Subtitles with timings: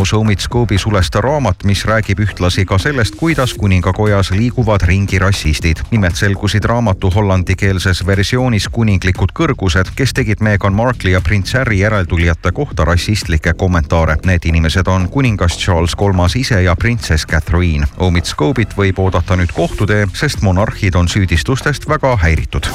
[0.00, 5.76] ilmus Omitscope'i sulesta raamat, mis räägib ühtlasi ka sellest, kuidas kuningakojas liiguvad ringi rassistid.
[5.90, 12.52] nimelt selgusid raamatu hollandikeelses versioonis kuninglikud kõrgused, kes tegid Meghan Markle'i ja prints Harry järeltulijate
[12.52, 14.16] kohta rassistlikke kommentaare.
[14.24, 17.86] Need inimesed on kuningas Charles Kolmas ise ja printsess Catherine.
[17.98, 22.72] Omitscope'it võib oodata nüüd kohtutee, sest monarhid on süüdistustest väga häiritud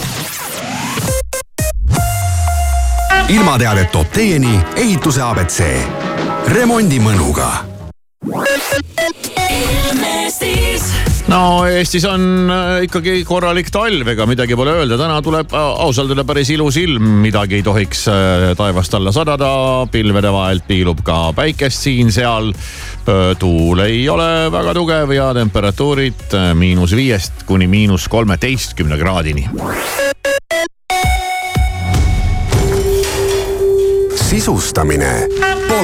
[3.30, 6.05] ilmateadet toob teieni ehituse abc.
[6.48, 7.48] Remondi mõnuga.
[11.28, 16.14] no Eestis on äh, ikkagi korralik talv, ega midagi pole öelda, täna tuleb äh, ausalt
[16.14, 19.50] öelda päris ilus ilm, midagi ei tohiks äh, taevast alla sadada,
[19.92, 22.54] pilvede vahelt piilub ka päikest siin-seal.
[23.40, 29.50] tuul ei ole väga tugev ja temperatuurid miinus viiest kuni miinus kolmeteistkümne kraadini.
[34.26, 35.55] sisustamine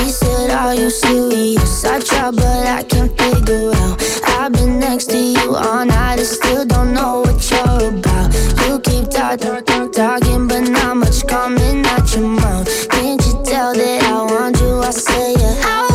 [0.00, 1.84] He said, Are you serious?
[1.84, 4.00] I try, but I can't figure out.
[4.24, 8.32] I've been next to you all night and still don't know what you're about.
[8.66, 12.88] You keep talking, talking, but not much coming out your mouth.
[12.88, 14.80] Can't you tell that I want you?
[14.80, 15.62] I say, yeah.
[15.64, 15.89] I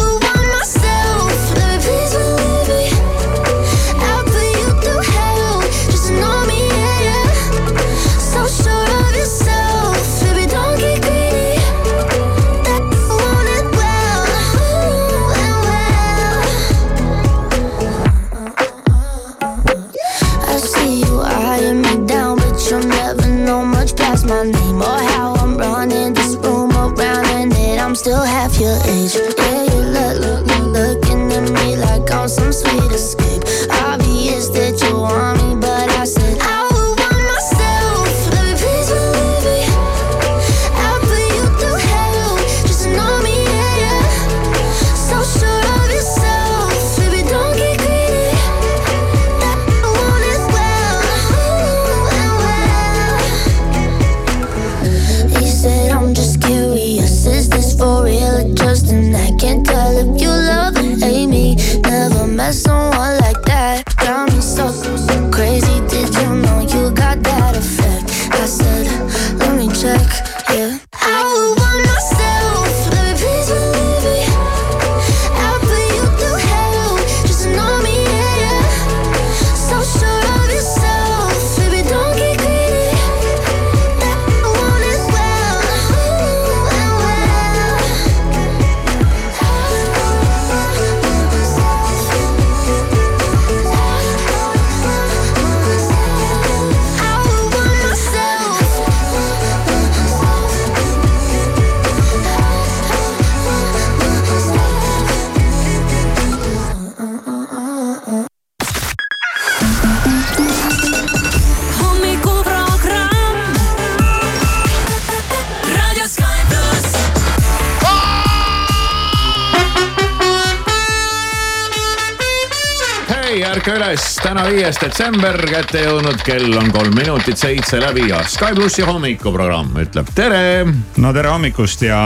[123.45, 128.55] ärka üles, täna viies detsember, kätte jõudnud, kell on kolm minutit seitse läbi ja Sky
[128.57, 130.65] plussi hommikuprogramm ütleb tere.
[131.01, 131.99] no tere hommikust ja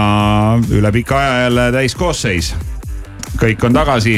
[0.73, 2.53] üle pika aja jälle täiskoosseis.
[3.39, 4.17] kõik on tagasi.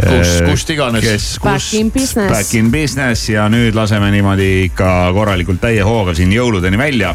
[0.00, 1.04] Kus- kust iganes.
[1.04, 1.74] kes, Back kus.
[1.74, 2.32] in business.
[2.32, 7.14] Back in business ja nüüd laseme niimoodi ikka korralikult täie hooga siin jõuludeni välja.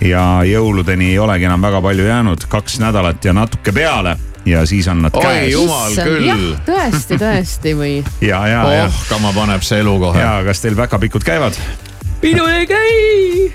[0.00, 4.16] ja jõuludeni ei olegi enam väga palju jäänud, kaks nädalat ja natuke peale
[4.46, 5.52] ja siis on nad oi käes.
[5.52, 6.26] jumal küll.
[6.26, 7.92] jah, tõesti, tõesti või?
[8.30, 10.22] ja, ja, ja oh, kama paneb see elu kohe.
[10.22, 11.58] ja kas teil päkapikud käivad?
[12.22, 13.52] minul ei käi.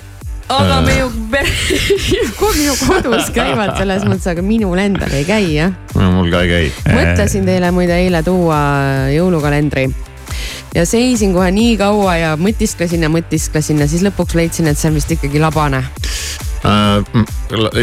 [0.53, 1.51] aga minu pere,
[2.59, 5.75] minu kodus käivad selles mõttes, aga minul endal ei käi jah.
[5.95, 6.73] mul ka ei käi.
[6.89, 8.63] mõtlesin teile muide eile tuua
[9.13, 9.89] jõulukalendri
[10.75, 14.89] ja seisin kohe nii kaua ja mõtisklesin ja mõtisklesin ja siis lõpuks leidsin, et see
[14.89, 15.83] on vist ikkagi labane.
[16.63, 17.25] Äh,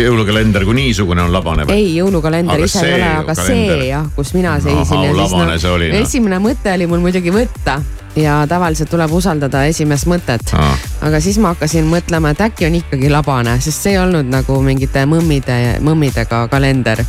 [0.00, 1.76] jõulukalender kui niisugune on labane või?
[1.76, 3.76] ei, jõulukalender ise ei ole, aga kalender.
[3.76, 6.00] see jah, kus mina seisin labane see oli, noh.
[6.00, 7.74] esimene mõte oli mul muidugi võtta
[8.16, 10.70] ja tavaliselt tuleb usaldada esimest mõtet Aa.
[11.10, 14.56] aga siis ma hakkasin mõtlema, et äkki on ikkagi labane, sest see ei olnud nagu
[14.64, 17.04] mingite mõmmide, mõmmidega kalender.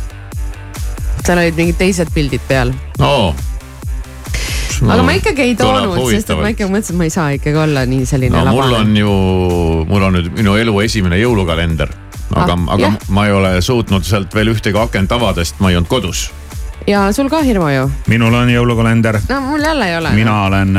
[1.24, 2.74] seal olid mingid teised pildid peal
[4.86, 4.92] oo.
[4.94, 7.62] aga ma ikkagi ei toonud, sest et ma ikkagi mõtlesin, et ma ei saa ikkagi
[7.64, 9.02] olla nii selline no mul on labane.
[9.02, 9.16] ju,
[9.88, 11.94] mul on nüüd minu elu esimene jõulukalender.
[12.32, 13.00] aga ah,, aga jah.
[13.12, 16.30] ma ei ole suutnud sealt veel ühtegi akent avada, sest ma ei olnud kodus.
[16.86, 17.84] Ja sul ka Hirmu ju?
[18.10, 20.10] minul on jõulukalender no mul jälle ei ole.
[20.16, 20.72] mina olen,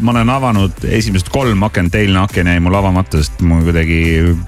[0.00, 4.00] ma olen avanud esimesed kolm akent, eilne aken jäi mul avamata, sest mul kuidagi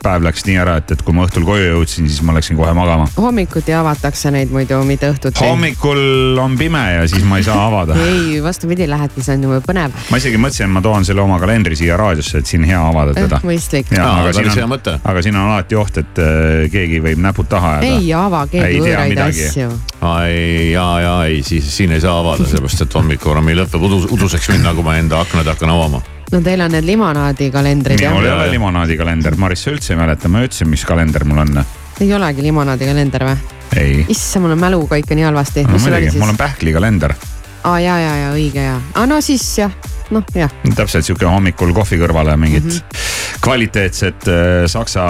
[0.03, 2.73] päev läks nii ära, et, et kui ma õhtul koju jõudsin, siis ma läksin kohe
[2.77, 3.09] magama.
[3.17, 5.43] hommikuti avatakse neid muidu, mitte õhtuti.
[5.45, 7.97] hommikul on pime ja siis ma ei saa avada.
[8.09, 9.95] ei, vastupidi, lähedki, see on ju põnev.
[10.11, 13.15] ma isegi mõtlesin, et ma toon selle oma kalendri siia raadiosse, et siin hea avada
[13.17, 13.41] teda.
[13.47, 13.93] mõistlik.
[13.93, 14.99] Jaa, Aa, aga siin on- hea mõte.
[15.05, 17.97] aga siin on alati oht, et äh, keegi võib näpud taha ajada.
[17.99, 19.71] ei ava Ei keegi võõraid asju.
[20.03, 24.51] ei, ja, ja ei, siis siin ei saa avada, sellepärast et hommikuprogrammi lõpeb udus, uduseks
[24.55, 26.03] minna, kui ma enda aknad hakkan avama.
[26.33, 30.31] no teil on need limonaadikalendrid jah minul ei ole limonaadikalender, Maris, sa üldse ei mäleta,
[30.33, 31.63] ma ütlesin, mis kalender mul on.
[32.01, 33.37] ei olegi limonaadikalender või?
[33.79, 34.03] ei.
[34.09, 35.67] issand, mul on mäluga ikka nii halvasti.
[35.69, 36.43] no mis sul oli muidugi, siis mul on?
[36.43, 37.17] pähklikalender.
[37.63, 39.75] aa ja, ja, ja õige ja, aa no siis jah,
[40.11, 42.79] noh jah, täpselt sihuke hommikul kohvi kõrvale mingit mm.
[42.79, 43.41] -hmm.
[43.45, 45.09] kvaliteetset äh, saksa,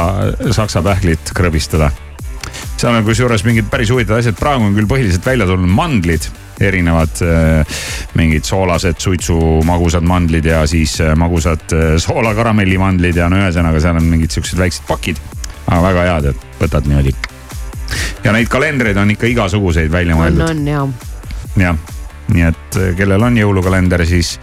[0.51, 1.93] saksa pähklit krõbistada.
[2.89, 6.27] On kusjuures mingid päris huvitavad asjad, praegu on küll põhiliselt välja tulnud mandlid,
[6.63, 7.79] erinevad äh,
[8.19, 14.11] mingid soolased suitsumagusad mandlid ja siis äh, magusad äh, soolakaramellimandlid ja no ühesõnaga, seal on
[14.11, 15.21] mingid siuksed väiksed pakid.
[15.67, 17.15] aga väga head, et võtad niimoodi.
[18.25, 20.87] ja neid kalendreid on ikka igasuguseid välja on, mõeldud on ja.
[21.69, 21.83] jah,
[22.33, 24.39] nii et kellel on jõulukalender, siis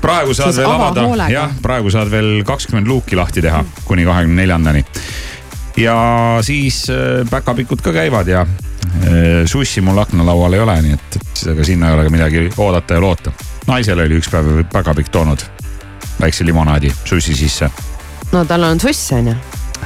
[0.00, 4.06] praegu saad Siis veel ava avada, jah, praegu saad veel kakskümmend luuki lahti teha kuni
[4.08, 4.84] kahekümne neljandani.
[5.76, 11.16] Ja siis äh, päkapikud ka käivad ja äh, sussi mul aknalaual ei ole, nii et,
[11.20, 13.32] et ega sinna ei ole ka midagi oodata ja loota.
[13.66, 15.46] naisele oli üks päev päkapikk toonud
[16.20, 17.70] väikse limonaadi sussi sisse.
[18.32, 19.34] no tal on suss on ju.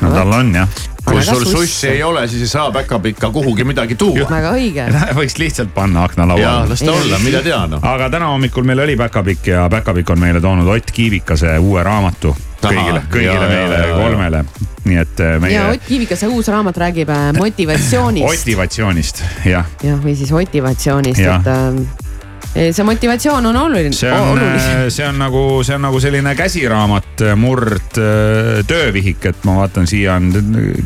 [0.00, 0.68] no tal on jah.
[1.04, 4.26] kui sul sussi ei ole, siis ei saa päkapikka kuhugi midagi tuua.
[4.30, 4.88] väga õige.
[5.20, 6.68] võiks lihtsalt panna ja aknalauale.
[6.68, 7.84] las ta olla, mida teha noh.
[7.84, 12.36] aga täna hommikul meil oli päkapikk ja päkapikk on meile toonud Ott Kiivikase uue raamatu
[12.70, 13.98] kõigile, kõigile ja, meile ja, ja, ja.
[13.98, 14.44] kolmele.
[14.84, 18.26] nii et äh, ja meie Ott Kiivikase uus raamat räägib äh, motivatsioonist.
[18.28, 19.68] motivatsioonist, jah.
[19.82, 25.18] jah, või siis motivatsioonist, et äh, see motivatsioon on oluline, see on oluline., see on
[25.18, 30.30] nagu, see on nagu selline käsiraamat, murd äh, töövihik, et ma vaatan, siia on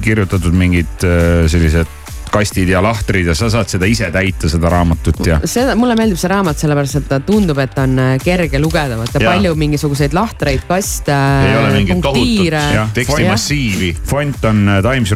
[0.04, 1.97] kirjutatud mingid äh, sellised
[2.32, 6.20] kastid ja lahtrid ja sa saad seda ise täita, seda raamatut ja seda, mulle meeldib
[6.20, 10.16] see raamat sellepärast, et ta tundub, et ta on äh, kerge lugeda, vaata palju mingisuguseid
[10.16, 12.92] lahtreid, kaste, ei ole mingit tohutut Jah.
[12.94, 13.94] tekstimassiivi.
[14.08, 15.14] font on äh, Times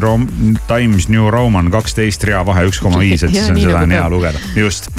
[0.67, 3.95] Times New Roman kaksteist rea vahe üks koma viis, et siis on seda nagu on
[3.97, 4.89] hea lugeda, just.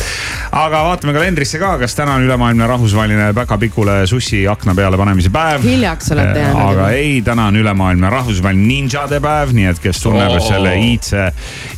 [0.52, 5.64] aga vaatame kalendrisse ka, kas täna on ülemaailmne rahvusvaheline päkapikule sussi akna peale panemise päev.
[5.64, 6.62] hiljaks olete jäänud.
[6.68, 11.26] aga ei, täna on ülemaailmne rahvusvaheline ninjade päev, nii et kes tunneb selle iidse,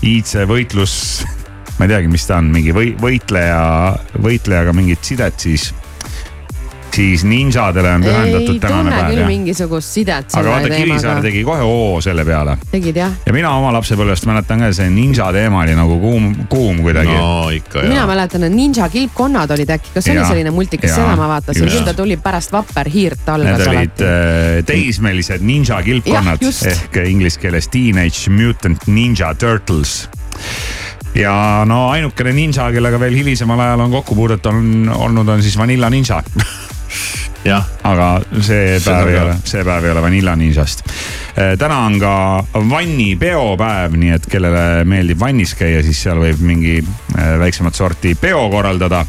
[0.02, 0.94] iidse võitlus,
[1.78, 3.60] ma ei teagi, mis ta on, mingi või, võitleja,
[4.22, 5.70] võitlejaga mingit sidet, siis,
[6.96, 9.30] siis ninjadele on ei pühendatud tänane tunne päev küll jah.
[9.30, 11.24] mingisugust sidet aga selle vaata, Kivisaar teemaga.
[11.26, 13.16] tegi kohe oo selle peale tegid jah?
[13.26, 17.50] ja mina oma lapsepõlvest mäletan ka, see ninja teema oli nagu kuum, kuum kuidagi no..
[17.56, 18.08] ikka mina jah.
[18.10, 21.84] mäletan, et Ninja kilpkonnad olid äkki, kas oli Jaa, selline multikas, seda ma vaatasin, küll
[21.86, 24.08] ta tuli pärast Vapper hiirt algas Need olid alati.
[24.08, 30.06] äh, teismelised ninja kilpkonnad ehk inglise keeles Teenage Mutant Ninja Turtles
[31.16, 35.90] ja no ainukene ninja, kellega veel hilisemal ajal on kokkupuudet on olnud, on siis Vanilla
[35.90, 36.22] Ninja.
[37.86, 38.08] aga
[38.42, 40.82] see päev ei ole, see päev ei ole Vanilla Ninjast.
[41.58, 42.14] täna on ka
[42.70, 48.48] vannipeopäev, nii et kellele meeldib vannis käia, siis seal võib mingi äh, väiksemat sorti peo
[48.50, 49.04] korraldada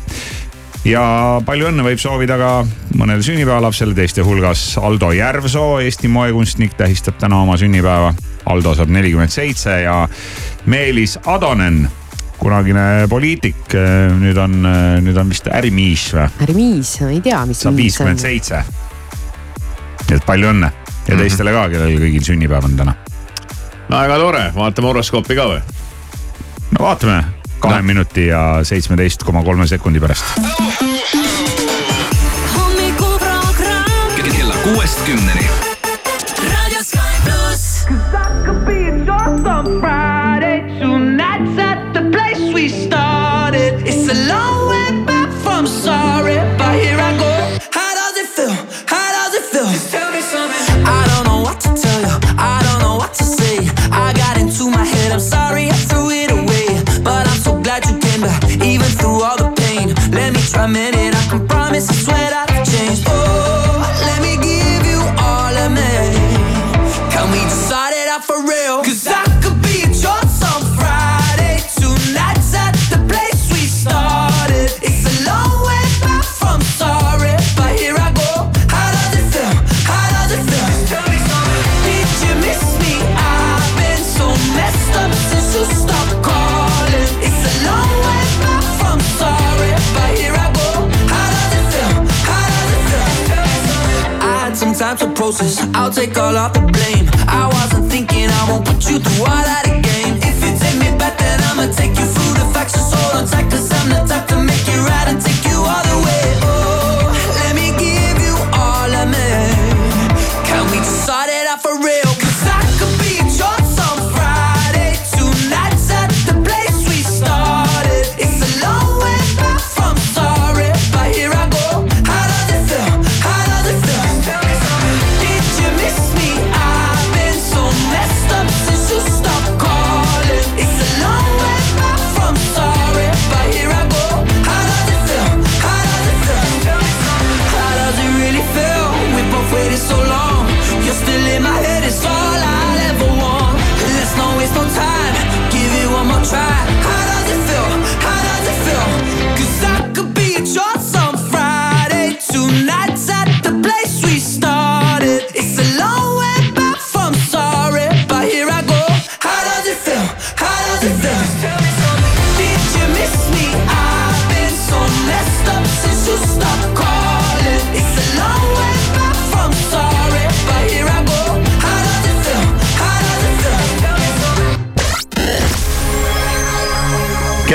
[0.87, 1.03] ja
[1.45, 2.51] palju õnne võib soovida ka
[2.97, 8.13] mõnele sünnipäevalapsele, teiste hulgas Aldo Järvsoo, Eesti moekunstnik, tähistab täna oma sünnipäeva.
[8.47, 10.05] Aldo saab nelikümmend seitse ja
[10.71, 11.87] Meelis Atonen,
[12.37, 13.73] kunagine poliitik,
[14.21, 14.59] nüüd on,
[15.03, 18.23] nüüd on vist ärimiis või, Hermiis, ma ei tea, mis saab viiskümmend on.
[18.27, 18.63] seitse.
[20.07, 20.69] nii et palju õnne
[21.07, 22.93] ja teistele ka, kellel kõigil sünnipäev on täna.
[23.89, 25.61] no väga tore, vaatame horoskoopi ka või?
[26.77, 27.23] no vaatame
[27.59, 27.87] kahe No.
[27.89, 30.23] minuti ja seitsmeteist koma kolme sekundi pärast.
[32.55, 35.47] hommikuprogramm kella kuuest kümneni.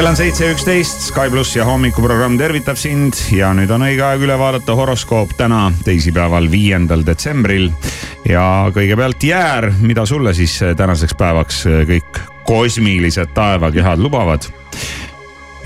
[0.03, 4.25] Kell on seitse üksteist, Sky pluss ja hommikuprogramm tervitab sind ja nüüd on õige aeg
[4.27, 7.69] üle vaadata horoskoop täna, teisipäeval, viiendal detsembril.
[8.27, 12.19] ja kõigepealt jäär, mida sulle siis tänaseks päevaks kõik
[12.49, 14.49] kosmilised taevakehad lubavad.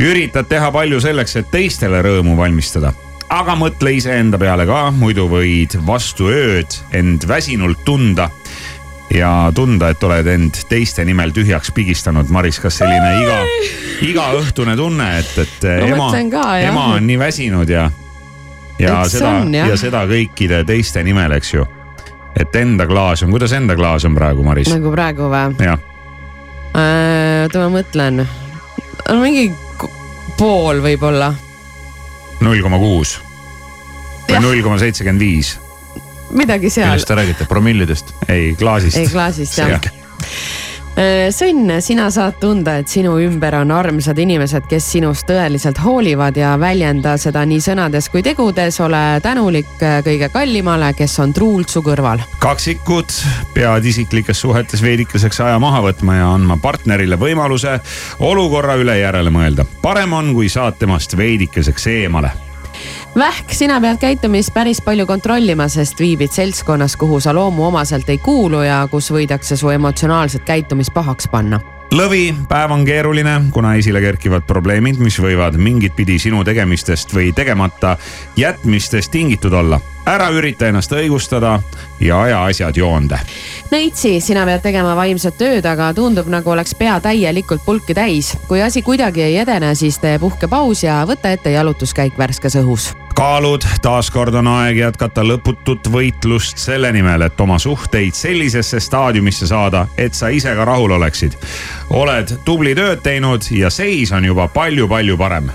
[0.04, 2.92] üritad teha palju selleks, et teistele rõõmu valmistada,
[3.32, 8.28] aga mõtle iseenda peale ka, muidu võid vastu ööd end väsinult tunda
[9.14, 12.28] ja tunda, et oled end teiste nimel tühjaks pigistanud.
[12.34, 13.38] Maris, kas selline iga,
[14.08, 17.86] igaõhtune tunne, et, et Ma ema, ema on nii väsinud ja,
[18.82, 21.66] ja Eks seda on, ja seda kõikide teiste nimel, eks ju.
[22.36, 24.68] et enda klaas on, kuidas enda klaas on praegu, Maris?
[24.74, 25.54] nagu praegu või?
[25.64, 25.78] jah,
[26.76, 28.26] oota, ma mõtlen.
[29.22, 29.46] mingi
[29.78, 29.88] k-
[30.36, 31.30] pool võib-olla.
[32.44, 33.16] null koma kuus
[34.26, 35.54] või null koma seitsekümmend viis,
[36.30, 37.08] midagi seal millest.
[37.08, 38.14] te räägite, promillidest?
[38.28, 38.96] ei klaasist.
[38.96, 39.94] ei, klaasist jah Selge..
[40.96, 46.54] Sõnn, sina saad tunda, et sinu ümber on armsad inimesed, kes sinust tõeliselt hoolivad ja
[46.56, 48.80] väljenda seda nii sõnades kui tegudes.
[48.80, 52.24] ole tänulik äh, kõige kallimale, kes on truult su kõrval.
[52.40, 53.12] kaksikud
[53.52, 57.76] peavad isiklikes suhetes veidikeseks aja maha võtma ja andma partnerile võimaluse
[58.18, 59.68] olukorra üle järele mõelda.
[59.82, 62.32] parem on, kui saad temast veidikeseks eemale
[63.16, 68.60] Vähk, sina pead käitumist päris palju kontrollima, sest viibid seltskonnas, kuhu sa loomuomaselt ei kuulu
[68.66, 71.60] ja kus võidakse su emotsionaalset käitumist pahaks panna.
[71.96, 77.32] lõvi, päev on keeruline, kuna esile kerkivad probleemid, mis võivad mingit pidi sinu tegemistest või
[77.32, 77.96] tegemata
[78.36, 79.80] jätmistest tingitud olla.
[80.06, 81.58] Ära ürita ennast õigustada
[82.00, 83.18] ja aja asjad joonde.
[83.70, 88.36] Neitsi, sina pead tegema vaimset tööd, aga tundub nagu oleks pea täielikult pulki täis.
[88.48, 92.92] kui asi kuidagi ei edene, siis tee puhkepaus ja võta ette jalutuskäik värskes õhus.
[93.16, 99.86] kaalud, taaskord on aeg jätkata lõputut võitlust selle nimel, et oma suhteid sellisesse staadiumisse saada,
[99.98, 101.36] et sa ise ka rahul oleksid.
[101.90, 105.50] oled tubli tööd teinud ja seis on juba palju-palju parem.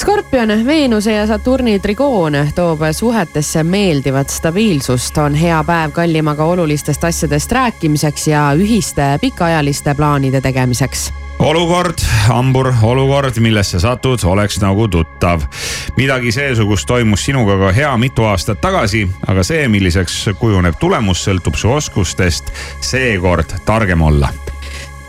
[0.00, 7.52] Skorpion, Veenuse ja Saturni trigoon toob suhetesse meeldivat stabiilsust, on hea päev kallimaga olulistest asjadest
[7.52, 11.12] rääkimiseks ja ühiste pikaajaliste plaanide tegemiseks.
[11.38, 15.42] Olukord, hambur, olukord, millesse satud, oleks nagu tuttav.
[15.96, 21.60] midagi seesugust toimus sinuga ka hea mitu aastat tagasi, aga see, milliseks kujuneb tulemus, sõltub
[21.60, 22.48] su oskustest
[22.80, 24.32] seekord targem olla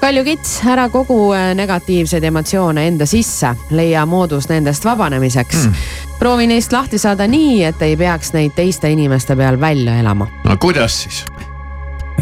[0.01, 5.91] Kalju Kits, ära kogu äh, negatiivseid emotsioone enda sisse, leia moodus nendest vabanemiseks mm..
[6.19, 10.27] proovi neist lahti saada nii, et ei peaks neid teiste inimeste peal välja elama.
[10.43, 11.21] no kuidas siis?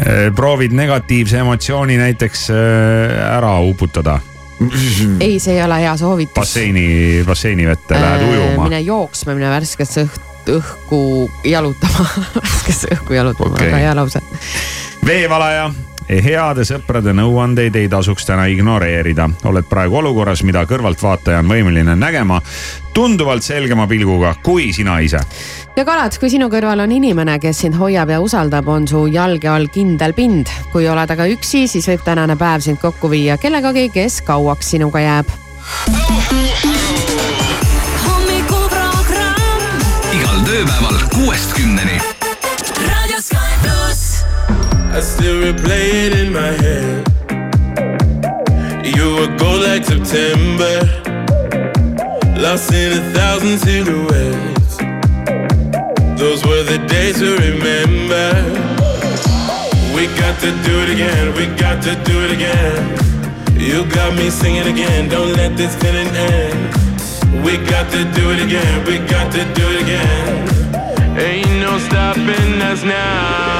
[0.00, 4.20] Eh, proovid negatiivse emotsiooni näiteks eh, ära uputada
[5.20, 6.36] ei, see ei ole hea soovitus.
[6.36, 6.86] basseini,
[7.26, 8.64] basseini vette, lähed ujuma.
[8.68, 12.08] mine jooksma, mine värskesse õht-, õhku jalutama,
[12.42, 14.20] värskesse õhku jalutama okay., väga hea lause.
[15.06, 15.70] veevalaja,
[16.18, 19.28] heade sõprade nõuandeid ei tasuks täna ignoreerida.
[19.44, 22.40] oled praegu olukorras, mida kõrvaltvaataja on võimeline nägema
[22.94, 25.20] tunduvalt selgema pilguga kui sina ise.
[25.76, 29.48] ja kalad, kui sinu kõrval on inimene, kes sind hoiab ja usaldab, on su jalge
[29.48, 30.46] all kindel pind.
[30.72, 35.00] kui oled aga üksi, siis võib tänane päev sind kokku viia kellegagi, kes kauaks sinuga
[35.00, 35.26] jääb.
[38.06, 39.78] hommikuprogramm
[40.14, 42.19] igal tööpäeval kuuest kümneni.
[44.92, 47.06] I still replay it in my head.
[48.84, 50.82] You were gold like September,
[52.40, 54.76] lost in a thousand silhouettes.
[56.18, 58.26] Those were the days to remember.
[59.94, 63.10] We got to do it again, we got to do it again.
[63.60, 67.44] You got me singing again, don't let this feeling end.
[67.44, 71.16] We got to do it again, we got to do it again.
[71.16, 73.59] Ain't no stopping us now.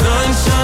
[0.00, 0.59] sunshine.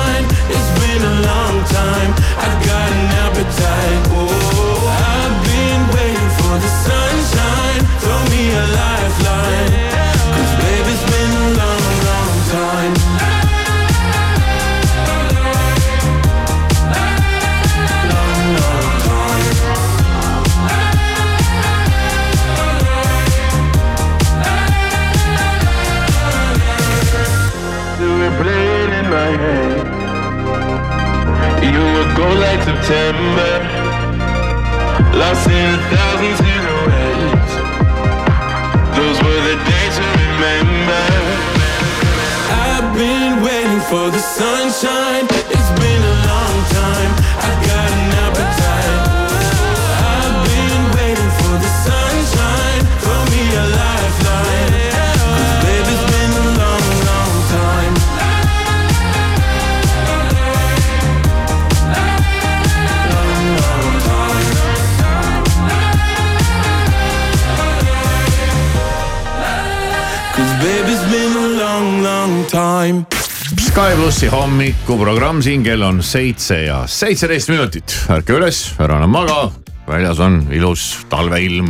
[74.27, 77.93] Plussi hommikuprogramm siin kell on seitse ja seitseteist minutit.
[78.11, 79.53] ärka üles, ära enam maga,
[79.87, 81.69] väljas on ilus talveilm.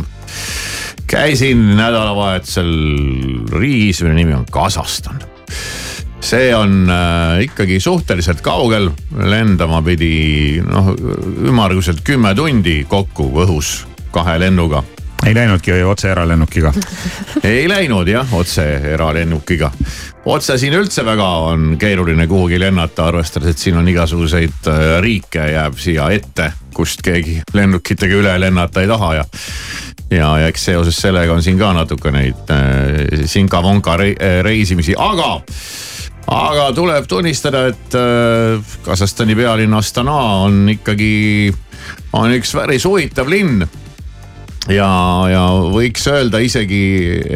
[1.05, 2.71] käisin nädalavahetusel
[3.53, 5.21] riigis, mille nimi on Kasahstan.
[6.21, 14.39] see on äh, ikkagi suhteliselt kaugel, lendama pidi noh ümmarguselt kümme tundi kokku õhus kahe
[14.39, 14.81] lennuga
[15.27, 16.73] ei läinudki otse eralennukiga.
[17.43, 18.63] ei läinud jah, otse
[18.93, 19.71] eralennukiga.
[20.25, 25.49] otse siin üldse väga on keeruline kuhugi lennata, arvestades, et siin on igasuguseid äh, riike
[25.51, 29.25] jääb siia ette, kust keegi lennukitega üle lennata ei taha ja.
[30.11, 34.13] ja, ja eks seoses sellega on siin ka natuke neid äh, sinka-vonka re
[34.47, 35.41] reisimisi, aga
[36.27, 41.51] aga tuleb tunnistada, et äh, Kasahstani pealinn Astana on ikkagi,
[42.13, 43.67] on üks päris huvitav linn
[44.71, 44.89] ja,
[45.31, 46.81] ja võiks öelda isegi,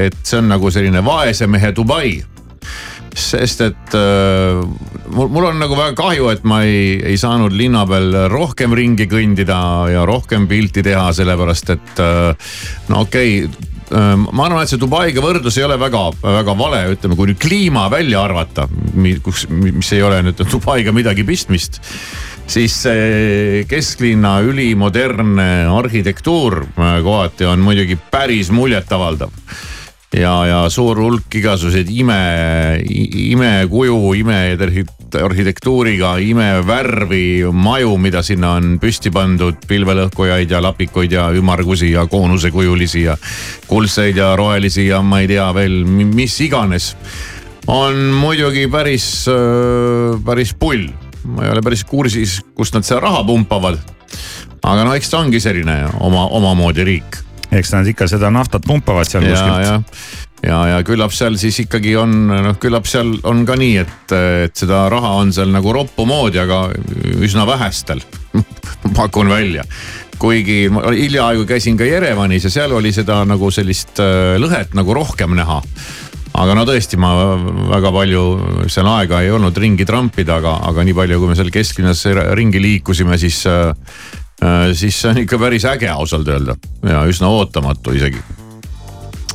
[0.08, 2.20] et see on nagu selline vaese mehe Dubai.
[3.12, 4.62] sest et äh,
[5.12, 9.08] mul, mul on nagu väga kahju, et ma ei, ei saanud linna peal rohkem ringi
[9.12, 9.58] kõndida
[9.92, 12.56] ja rohkem pilti teha, sellepärast et äh,
[12.90, 17.18] no okei okay, ma arvan, et see Dubaiga võrdlus ei ole väga, väga vale, ütleme,
[17.20, 18.68] kui nüüd kliima välja arvata,
[19.24, 21.82] kus, mis ei ole nüüd Dubaiga midagi pistmist
[22.52, 29.30] siis see kesklinna ülimodernne arhitektuur kohati on muidugi päris muljetavaldav.
[30.12, 32.84] ja, ja suur hulk igasuguseid ime,
[33.32, 42.04] imekuju, imearhitektuuriga, imevärvi maju, mida sinna on püsti pandud, pilvelõhkujaid ja lapikuid ja ümmargusi ja
[42.12, 43.16] koonusekujulisi ja
[43.68, 46.98] kuldseid ja rohelisi ja ma ei tea veel, mis iganes.
[47.68, 49.08] on muidugi päris,
[50.26, 50.90] päris pull
[51.26, 53.80] ma ei ole päris kursis, kust nad seda raha pumpavad.
[54.62, 57.22] aga no eks ta ongi selline oma, omamoodi riik.
[57.52, 59.66] eks nad ikka seda naftat pumpavad seal ja, kuskilt.
[59.66, 64.16] ja, ja, ja küllap seal siis ikkagi on, noh küllap seal on ka nii, et,
[64.46, 66.68] et seda raha on seal nagu roppu moodi, aga
[67.22, 68.04] üsna vähestel
[68.98, 69.68] pakun välja
[70.22, 74.94] kuigi ma hiljaaegu käisin ka Jerevanis ja seal oli seda nagu sellist äh, lõhet nagu
[74.94, 75.62] rohkem näha
[76.40, 77.12] aga no tõesti, ma
[77.72, 78.24] väga palju
[78.72, 82.06] seal aega ei olnud ringi trampida, aga, aga nii palju, kui me seal kesklinnas
[82.38, 83.74] ringi liikusime, siis äh,,
[84.78, 86.56] siis see on ikka päris äge ausalt öelda
[86.88, 88.22] ja üsna ootamatu isegi.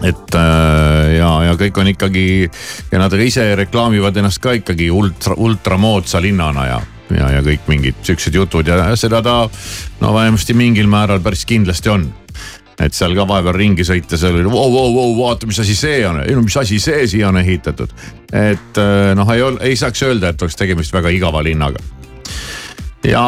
[0.05, 2.27] et äh, ja, ja kõik on ikkagi
[2.93, 6.83] ja nad ise reklaamivad ennast ka ikkagi ultra, ultramoodsa linnana ja
[7.15, 9.37] ja, ja kõik mingid siuksed jutud ja seda ta
[10.01, 12.09] no vähemasti mingil määral päris kindlasti on
[12.81, 16.21] et seal ka vahepeal ringi sõites oli vau, vau, vau, vaata, mis asi see on,
[16.25, 17.93] ei no mis asi see siia on ehitatud.
[18.33, 21.81] et äh, noh, ei ei saaks öelda, et oleks tegemist väga igava linnaga.
[23.05, 23.27] ja,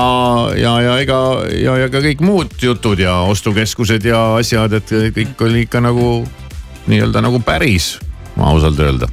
[0.57, 1.21] ja, ja ega
[1.55, 6.27] ja, ja ka kõik muud jutud ja ostukeskused ja asjad, et kõik oli ikka nagu
[6.89, 7.97] nii-öelda nagu päris,
[8.37, 9.09] ausalt öelda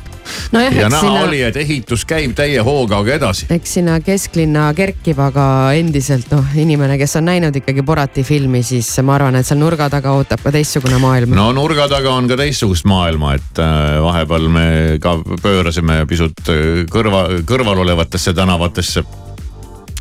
[0.52, 3.48] nojah, ja eks näha sinna, oli, et ehitus käib täie hooga aga edasi.
[3.54, 5.46] eks sinna kesklinna kerkib, aga
[5.78, 9.90] endiselt noh, inimene, kes on näinud ikkagi Borati filmi, siis ma arvan, et seal nurga
[9.94, 11.36] taga ootab ka teistsugune maailm.
[11.38, 14.68] no nurga taga on ka teistsugust maailma, et äh, vahepeal me
[15.04, 19.04] ka pöörasime pisut äh, kõrva, kõrval olevatesse tänavatesse.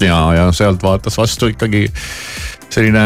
[0.01, 1.87] ja, ja sealt vaatas vastu ikkagi
[2.75, 3.05] selline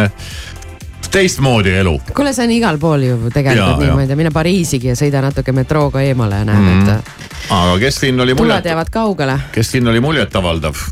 [1.13, 1.95] teistmoodi elu.
[2.15, 6.43] kuule, see on igal pool ju tegelikult niimoodi, mine Pariisigi ja sõida natuke metrooga eemale
[6.43, 9.39] ja näed mm,, et aga kesklinn oli tuled muljet, jäävad kaugele.
[9.53, 10.83] kesklinn oli muljetavaldav.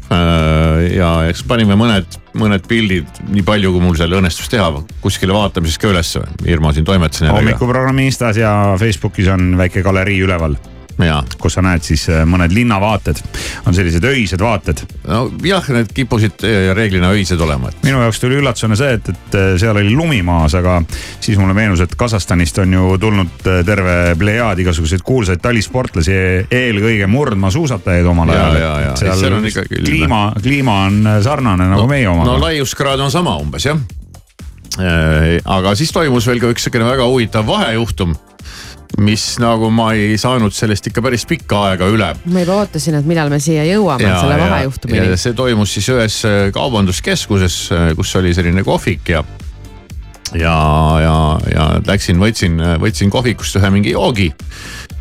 [0.96, 4.70] ja eks panime mõned, mõned pildid, nii palju kui mul seal õnnestus teha,
[5.04, 6.22] kuskile vaatamiseks ka ülesse.
[6.48, 10.56] Irma siin toimetasin hommikuprogrammi Instas ja Facebookis on väike galerii üleval
[11.40, 13.20] kus sa näed siis äh, mõned linnavaated,
[13.68, 14.80] on sellised öised vaated.
[15.06, 19.36] nojah, need kippusid äh, reeglina öised olema, et minu jaoks tuli üllatusena see, et, et
[19.36, 20.78] äh, seal oli lumi maas, aga
[21.20, 26.16] siis mulle meenus, et Kasahstanist on ju tulnud terve plejaad igasuguseid kuulsaid talisportlasi,
[26.50, 28.56] eelkõige murdmaasuusatajaid omal Ja, ajal.
[28.60, 28.96] ja, ja.
[28.96, 29.84] seal Seal on ikka küll.
[29.86, 32.40] kliima, kliima on sarnane nagu meie no omaga.
[32.48, 33.78] laiuskraad on sama umbes jah.
[35.44, 38.16] aga siis toimus veel ka üks sihukene väga huvitav vahejuhtum,
[39.02, 42.12] mis nagu ma ei saanud sellest ikka päris pikka aega üle.
[42.32, 45.10] ma juba ootasin, et millal me siia jõuame, selle vahejuhtumini.
[45.12, 47.58] ja see toimus siis ühes äh, kaubanduskeskuses,
[47.96, 49.24] kus oli selline kohvik ja
[50.34, 50.56] ja,
[51.02, 51.16] ja,
[51.52, 54.32] ja läksin, võtsin, võtsin kohvikust ühe mingi joogi.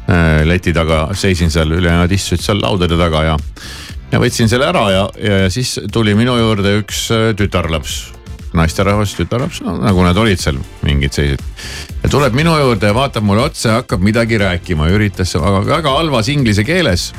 [0.09, 3.37] äh, leti taga, seisin seal, ülejäänud istusid seal laudade taga ja,
[4.11, 8.14] ja võtsin selle ära ja, ja, ja siis tuli minu juurde üks äh, tütarlaps.
[8.57, 11.43] Naisterahvas, tütarlaps, no nagu nad olid seal mingid sellised.
[12.03, 15.95] ja tuleb minu juurde ja vaatab mulle otsa ja hakkab midagi rääkima, üritas aga väga
[15.97, 17.11] halvas inglise keeles.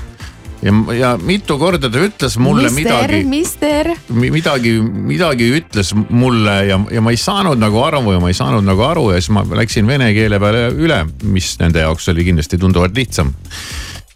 [0.63, 7.03] ja, ja mitu korda ta ütles mulle mister, midagi midagi, midagi ütles mulle ja, ja
[7.05, 9.87] ma ei saanud nagu aru ja ma ei saanud nagu aru ja siis ma läksin
[9.87, 13.35] vene keele peale üle, mis nende jaoks oli kindlasti tunduvalt lihtsam.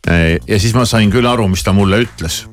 [0.06, 2.44] ja siis ma sain küll aru, mis ta mulle ütles.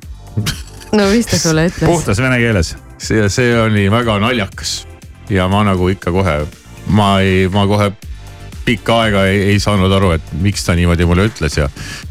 [0.92, 1.86] no mis ta sulle ütles?
[1.88, 2.76] puhtas vene keeles.
[2.98, 4.82] See, see oli väga naljakas
[5.30, 6.36] ja ma nagu ikka kohe,
[6.94, 7.90] ma ei, ma kohe
[8.68, 11.68] pikka aega ei, ei saanud aru, et miks ta niimoodi mulle ütles ja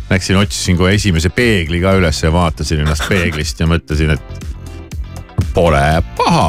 [0.09, 4.47] läksin, otsisin kohe esimese peegli ka üles ja vaatasin ennast peeglist ja mõtlesin, et
[5.53, 5.83] pole
[6.17, 6.47] paha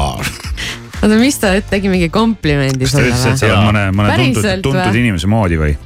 [1.03, 3.53] oota, mis ta tegi mingi komplimendi kas ta sulle ütles, et sa või?
[3.53, 5.03] oled mõne, mõne tuntud, Päriselt tuntud või?
[5.03, 5.77] inimese moodi või?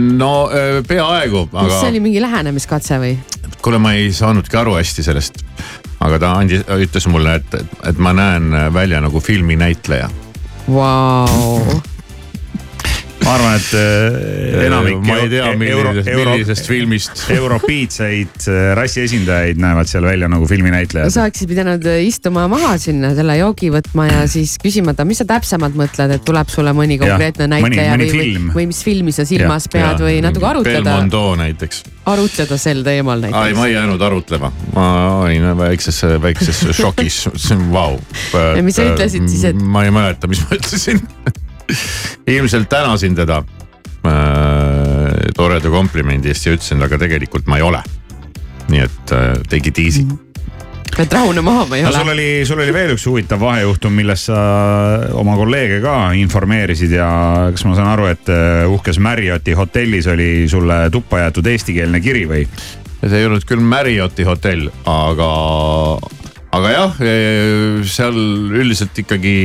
[0.00, 3.14] no äh, peaaegu, kas see aga oli mingi lähenemiskatse või?
[3.60, 5.42] kuule, ma ei saanudki aru hästi sellest.
[6.00, 7.54] Aga ta andis, ütles mulle, et,
[7.88, 10.10] et ma näen välja nagu filminäitleja.
[10.70, 11.80] Vau.
[13.24, 17.22] Ma arvan, et äh, enamik ma ei tea, millisest, millisest filmist.
[17.34, 21.10] europiitsaid äh, rassi esindajaid näevad seal välja nagu filminäitlejad.
[21.12, 25.26] sa oleksid pidanud istuma maha sinna selle joogi võtma ja siis küsima, et mis sa
[25.28, 28.50] täpsemalt mõtled, et tuleb sulle mõni konkreetne mõni- näitleja mõni või, või, film.
[28.56, 31.82] või mis filmi sa silmas Ja, pead või natuke arutleda, Belmondo näiteks.
[32.10, 33.58] arutleda sel teemal ai, näiteks.
[33.58, 34.86] ma ei jäänud arutlema, ma
[35.26, 37.98] olin väikses, väikses šokis, mõtlesin vau.
[38.56, 41.00] Ja mis sa ütlesid siis, et- ma ei mäleta, mis ma ütlesin
[42.26, 43.42] ilmselt tänasin teda
[44.06, 47.82] äh, toreda komplimendi eest ja ütlesin, aga tegelikult ma ei ole.
[48.70, 50.18] nii et äh, take it easy mm.
[51.02, 51.98] et rahune maha, ma ei no ole.
[51.98, 54.42] sul oli, sul oli veel üks huvitav vahejuhtum, millest sa
[55.18, 57.08] oma kolleege ka informeerisid ja
[57.50, 62.28] kas ma saan aru, et äh, uhkes Marrioti hotellis oli sulle tuppa jäetud eestikeelne kiri
[62.30, 62.46] või?
[63.00, 65.32] ja see ei olnud küll Marrioti hotell, aga,
[66.56, 67.04] aga jah,
[67.88, 68.16] seal
[68.60, 69.36] üldiselt ikkagi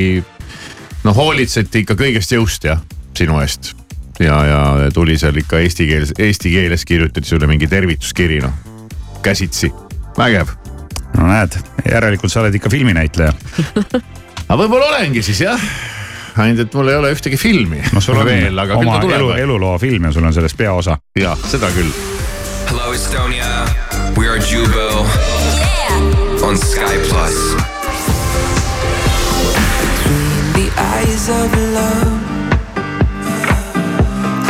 [1.05, 2.81] noh, hoolitseti ikka kõigest jõust jah,
[3.17, 3.73] sinu eest.
[4.19, 8.53] ja, ja tuli seal ikka eesti keeles, eesti keeles kirjutati sulle mingi tervituskiri noh,
[9.25, 9.71] käsitsi,
[10.17, 10.55] vägev.
[11.17, 11.57] no näed,
[11.91, 13.33] järelikult sa oled ikka filminäitleja.
[14.49, 15.69] aga võib-olla olengi siis jah,
[16.41, 19.29] ainult et mul ei ole ühtegi filmi no sul on veel, aga küll ta elu,
[19.29, 19.43] tuleb.
[19.45, 20.97] eluloo film ja sul on selles peaosa.
[21.19, 21.93] jah, seda küll.
[22.65, 23.67] Hello Estonia,
[24.17, 25.05] we are Jubo
[26.41, 27.74] on Sky Plus.
[30.95, 32.21] Eyes of love.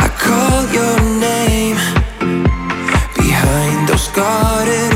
[0.04, 0.96] I call your
[1.28, 1.78] name
[3.16, 4.95] behind those guarded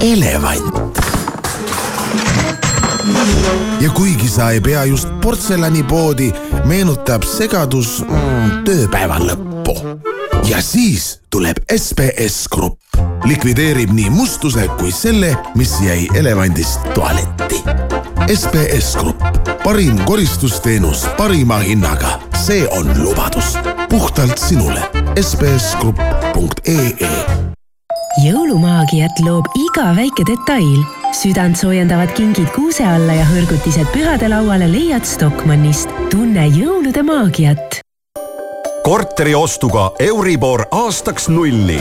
[0.00, 1.04] elevant.
[3.80, 6.32] ja kuigi sa ei pea just portselanipoodi,
[6.64, 9.98] meenutab segadus mm, tööpäeva lõppu.
[10.48, 12.80] ja siis tuleb SBS Grupp,
[13.24, 17.62] likvideerib nii mustuse kui selle, mis jäi elevandist tualetti.
[18.34, 19.22] SBS Grupp,
[19.64, 23.58] parim koristusteenus parima hinnaga, see on lubadus
[23.90, 24.82] puhtalt sinule.
[25.20, 27.49] sbsgrupp.ee
[28.18, 30.82] jõulumaagiat loob iga väike detail.
[31.14, 35.88] südantsoojendavad kingid kuuse alla ja hõrgutised pühadelauale leiad Stockmannist.
[36.10, 37.80] tunne jõulude maagiat.
[38.82, 41.80] korteri ostuga Euribor aastaks nulli.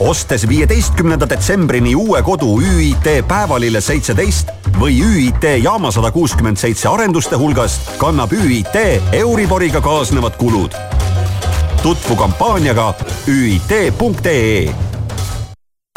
[0.00, 4.48] ostes viieteistkümnenda detsembrini uue kodu ÜIT Päevalille seitseteist
[4.80, 10.72] või ÜIT Jaama sada kuuskümmend seitse arenduste hulgast, kannab ÜIT Euriboriga kaasnevad kulud.
[11.82, 12.94] tutvu kampaaniaga
[13.28, 14.87] üit.ee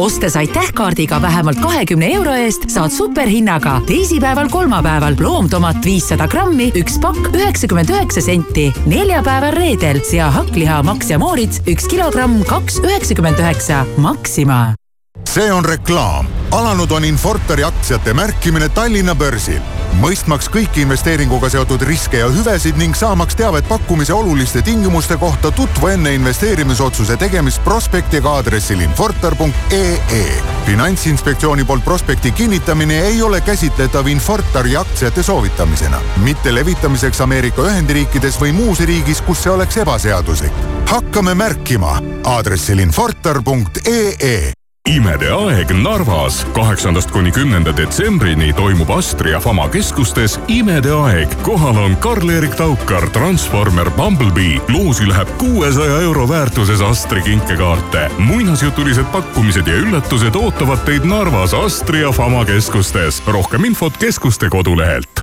[0.02, 7.32] ostes aitäh-kaardiga vähemalt kahekümne euro eest saad superhinnaga teisipäeval, kolmapäeval loomtomat viissada grammi, üks pakk
[7.36, 8.72] üheksakümmend üheksa senti.
[8.86, 13.86] neljapäeval, reedel sea, hakkliha, Max ja Moorits üks kilogramm, kaks üheksakümmend üheksa.
[13.98, 14.81] Maxima
[15.30, 16.26] see on reklaam.
[16.52, 19.62] alanud on Infortari aktsiate märkimine Tallinna börsil.
[20.02, 25.88] mõistmaks kõiki investeeringuga seotud riske ja hüvesid ning saamaks teavet pakkumise oluliste tingimuste kohta, tutvu
[25.88, 30.24] enne investeerimisotsuse tegemist prospektiga aadressil infortar.ee.
[30.66, 38.52] finantsinspektsiooni poolt prospekti kinnitamine ei ole käsitletav Infortari aktsiate soovitamisena, mitte levitamiseks Ameerika Ühendriikides või
[38.52, 40.54] muus riigis, kus see oleks ebaseaduslik.
[40.92, 44.52] hakkame märkima aadressil infortar.ee
[44.90, 46.46] imede aeg Narvas.
[46.54, 51.36] kaheksandast kuni kümnenda detsembrini toimub Astria Fama keskustes Imede aeg.
[51.42, 54.62] kohal on Karl-Erik Taukar, Transformer Bumblebee.
[54.68, 58.12] loosi läheb kuuesaja euro väärtuses Astri kinkekaarte.
[58.18, 63.24] muinasjutulised pakkumised ja üllatused ootavad teid Narvas Astria Fama keskustes.
[63.28, 65.22] rohkem infot keskuste kodulehelt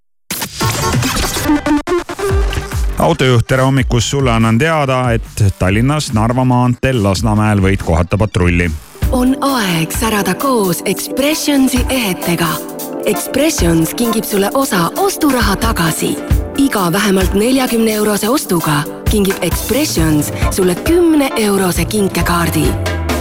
[2.99, 8.71] autojuht, tere hommikust, sulle annan teada, et Tallinnas Narva maanteel Lasnamäel võid kohata patrulli
[9.13, 12.49] on aeg särada koos Expressionsi ehetega.
[13.05, 16.17] Expressions kingib sulle osa osturaha tagasi.
[16.57, 22.65] iga vähemalt neljakümne eurose ostuga kingib Expressions sulle kümne eurose kinkekaardi.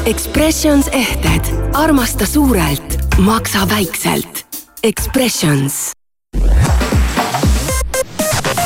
[0.05, 4.45] Expressions ehted, armasta suurelt, maksa väikselt.
[4.83, 5.91] Expressions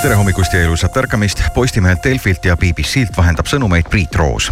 [0.01, 1.43] tere hommikust ja ilusat ärkamist.
[1.53, 4.49] Postimehelt Delfilt ja BBC-lt vahendab sõnumeid Priit Roos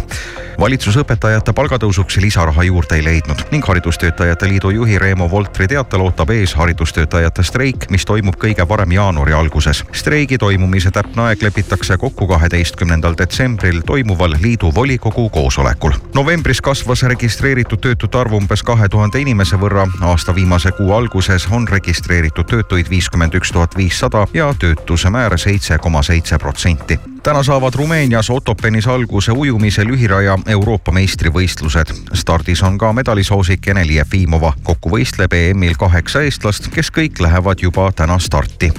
[0.60, 6.30] valitsus õpetajate palgatõusuks lisaraha juurde ei leidnud ning Haridustöötajate Liidu juhi Reemo Voltri teatel ootab
[6.34, 9.84] ees haridustöötajate streik, mis toimub kõige varem jaanuari alguses.
[9.92, 15.92] streigi toimumise täpne aeg lepitakse kokku kaheteistkümnendal detsembril toimuval liidu volikogu koosolekul.
[16.14, 19.88] novembris kasvas registreeritud töötute arv umbes kahe tuhande inimese võrra.
[20.00, 25.78] aasta viimase kuu alguses on registreeritud töötuid viiskümmend üks tuhat viissada ja töötuse määr seitse
[25.78, 31.92] koma seitse protsenti täna saavad Rumeenias Otopenis alguse ujumise lühiraja Euroopa meistrivõistlused.
[32.14, 34.52] stardis on ka medalisoosik Eneli Jefimova.
[34.62, 38.72] kokku võistleb EM-il kaheksa eestlast, kes kõik lähevad juba täna starti.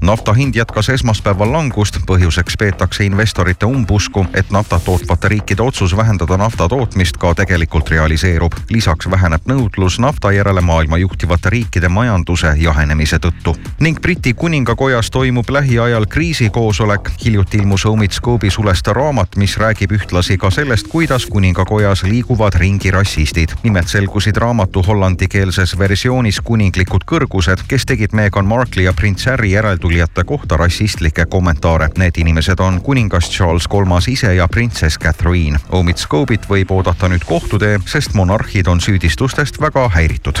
[0.00, 6.36] nafta hind jätkas esmaspäeval langust, põhjuseks peetakse investorite umbusku, et naftat tootvate riikide otsus vähendada
[6.36, 8.52] nafta tootmist ka tegelikult realiseerub.
[8.70, 13.56] lisaks väheneb nõudlus nafta järele maailma juhtivate riikide majanduse jahenemise tõttu.
[13.80, 17.10] ning Briti kuningakojas toimub lähiajal kriisikoosolek.
[17.24, 22.90] hiljuti ilmus ilmus Omitscoobi sulesta raamat, mis räägib ühtlasi ka sellest, kuidas kuningakojas liiguvad ringi
[22.90, 23.48] rassistid.
[23.62, 30.24] nimelt selgusid raamatu hollandikeelses versioonis kuninglikud kõrgused, kes tegid Meghan Markle'i ja prints Harry järeltulijate
[30.24, 31.90] kohta rassistlikke kommentaare.
[31.98, 35.58] Need inimesed on kuningas Charles Kolmas ise ja printsess Catherine.
[35.68, 40.40] Omitscoobit võib oodata nüüd kohtutee, sest monarhid on süüdistustest väga häiritud.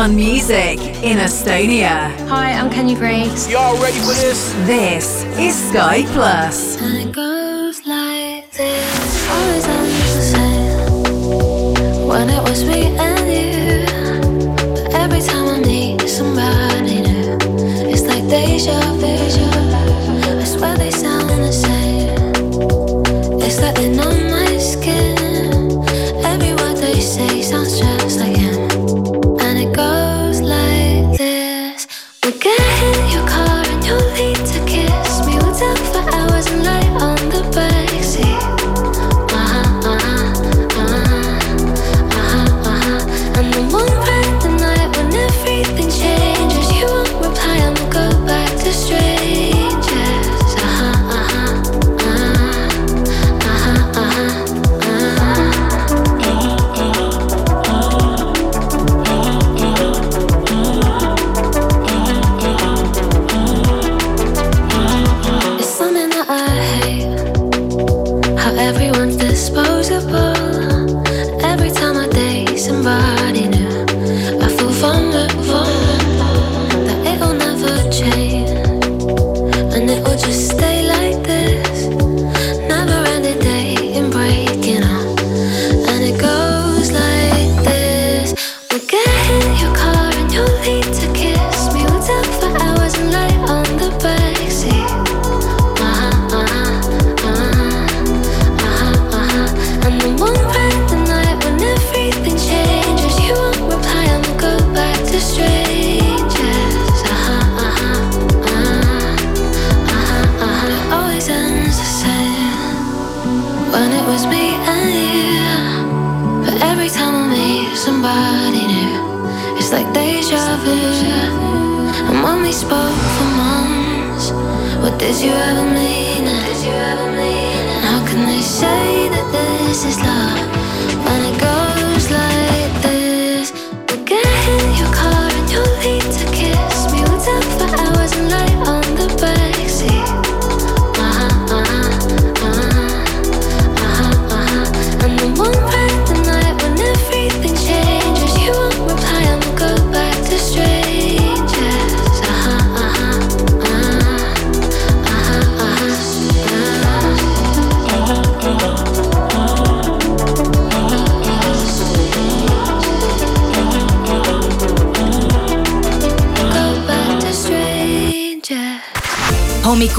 [0.00, 2.08] One Music in Estonia.
[2.26, 3.50] Hi, I'm Kenny Greaves.
[3.50, 4.54] Y'all ready for this?
[4.64, 6.80] This is Sky Plus.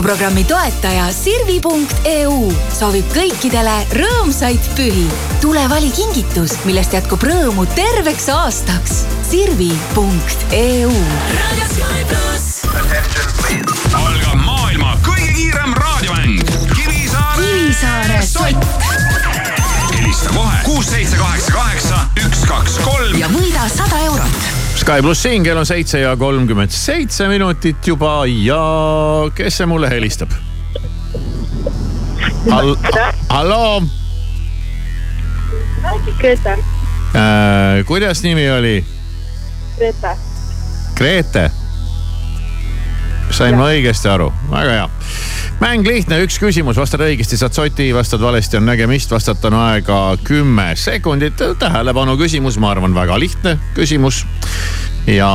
[0.02, 2.38] hommikuprogrammi toetaja Sirvi.eu
[2.74, 5.04] soovib kõikidele rõõmsaid pühi.
[5.43, 9.04] tule vali kingitus, millest jätkub rõõmu terveks aastaks.
[9.30, 10.89] Sirvi.eu.
[13.93, 17.45] algab maailma kõige kiirem raadiomäng Kivisaare.
[17.45, 18.66] Kivisaare sott
[19.93, 23.22] helista kohe kuus, seitse, kaheksa, kaheksa, üks, kaks, kolm.
[23.22, 28.24] ja võida sada eurot Sky pluss siin, kell on seitse ja kolmkümmend seitse minutit juba
[28.28, 28.62] ja
[29.36, 30.32] kes see mulle helistab
[32.50, 32.76] Hall?
[33.30, 33.84] halloo.
[36.18, 36.52] Grete
[37.16, 37.86] äh,.
[37.86, 38.86] kuidas nimi oli?
[39.78, 40.18] Grete.
[40.96, 41.52] Grete.
[43.32, 43.58] sain ja.
[43.58, 44.90] ma õigesti aru, väga hea.
[45.62, 50.00] mäng lihtne, üks küsimus, vastad õigesti, saad soti, vastad valesti, on nägemist, vastata on aega
[50.24, 51.42] kümme sekundit.
[51.60, 54.26] tähelepanu küsimus, ma arvan, väga lihtne küsimus
[55.08, 55.32] ja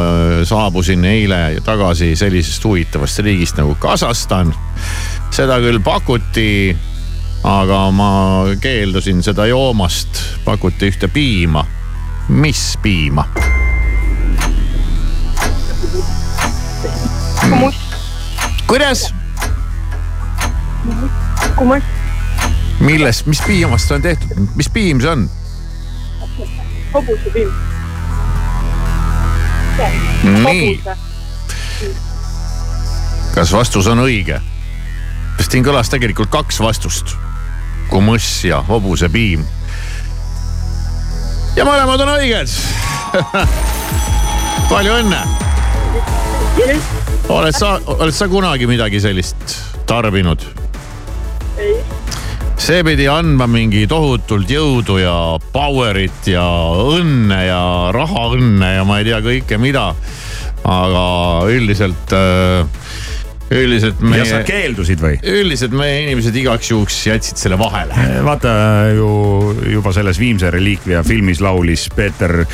[0.00, 4.54] äh, saabusin eile tagasi sellisest huvitavast riigist nagu Kasahstan.
[5.30, 6.76] seda küll pakuti,
[7.44, 8.10] aga ma
[8.60, 11.66] keeldusin seda joomast, pakuti ühte piima.
[12.28, 13.24] mis piima?
[18.66, 19.14] kuidas?
[22.80, 25.28] millest, mis piimast see on tehtud, mis piim see on?
[26.94, 27.69] hobusepiim.
[30.24, 30.80] nii,
[33.34, 34.40] kas vastus on õige?
[35.40, 37.16] sest siin kõlas tegelikult kaks vastust.
[37.90, 39.44] kumõss ja hobusepiim.
[41.56, 42.52] ja mõlemad on õiged.
[44.70, 45.22] palju õnne.
[47.28, 49.56] oled sa, oled sa kunagi midagi sellist
[49.90, 50.44] tarbinud?
[51.58, 51.74] ei,
[52.60, 55.16] see pidi andma mingi tohutult jõudu ja
[55.52, 56.44] power'it ja
[56.94, 57.62] õnne ja
[57.94, 59.90] rahaõnne ja ma ei tea kõike mida.
[60.60, 61.04] aga
[61.48, 62.12] üldiselt,
[63.50, 64.22] üldiselt meie.
[64.22, 65.16] ja sa keeldusid või?
[65.26, 67.96] üldiselt meie inimesed igaks juhuks jätsid selle vahele.
[68.24, 68.52] vaata
[68.94, 69.10] ju
[69.72, 72.44] juba selles Viimse reliikvia filmis laulis Peeter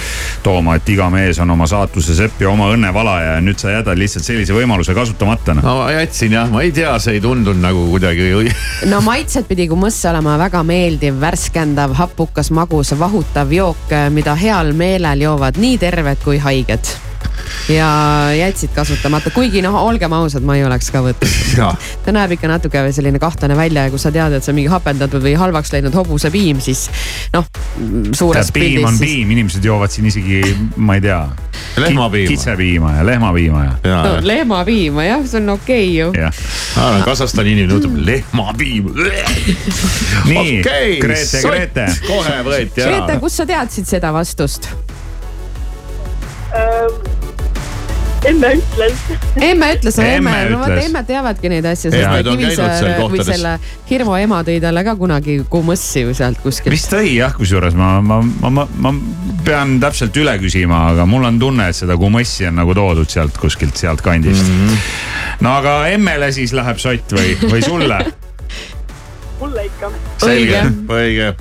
[0.43, 3.75] Tooma, et iga mees on oma saatuse sepp ja oma õnne valaja ja nüüd sa
[3.75, 5.67] jätad lihtsalt sellise võimaluse kasutamata noh.
[5.67, 8.33] no ma jätsin jah, ma ei tea, see ei tundunud nagu kuidagi
[8.93, 15.27] no maitselt pidi kumõss olema väga meeldiv, värskendav, hapukas, magus, vahutav jook, mida heal meelel
[15.29, 17.06] joovad nii terved kui haiged.
[17.69, 17.89] Ja
[18.37, 21.57] jätsid kasutamata, kuigi noh, olgem ausad, ma ei oleks ka võtnud.
[22.05, 24.71] ta näeb ikka natuke selline kahtlane välja ja kui sa tead, et see on mingi
[24.71, 26.87] hapendatud või halvaks läinud hobusepiim, siis
[27.35, 27.49] noh,
[28.15, 29.11] suures piim on pildis siis.
[29.11, 30.43] piim, inimesed joovad siin isegi,
[30.77, 31.21] ma ei tea.
[31.77, 32.29] Lehmapiima.
[32.31, 33.97] kitsepiima ja lehmapiima ja.
[34.05, 36.09] no lehmapiima jah, see on okei ju.
[36.17, 36.33] jah.
[36.77, 38.91] ma arvan, Kasahstani inimene ütleb lehmapiim.
[40.31, 41.43] nii Okei, Grete.
[41.45, 41.87] Grete.
[42.07, 43.21] kohe võeti Grete, ära.
[43.21, 44.71] kust sa teadsid seda vastust?
[48.27, 49.03] Emme ütles.
[49.41, 53.27] emme ütles, no emme, Emme no vot emmed teavadki neid asju, sest seal Kivisäär või
[53.27, 53.53] selle
[53.91, 56.75] Hirmu ema tõi talle ka kunagi kumõssi ju sealt kuskilt.
[56.75, 58.95] vist tõi jah, kusjuures ma, ma, ma, ma, ma
[59.47, 63.39] pean täpselt üle küsima, aga mul on tunne, et seda kumõssi on nagu toodud sealt
[63.41, 64.67] kuskilt sealt kandist mm.
[64.67, 65.45] -hmm.
[65.47, 68.01] no aga emmele siis läheb sott või, või sulle?
[69.41, 69.93] mulle ikka.
[70.19, 71.33] selge, õige.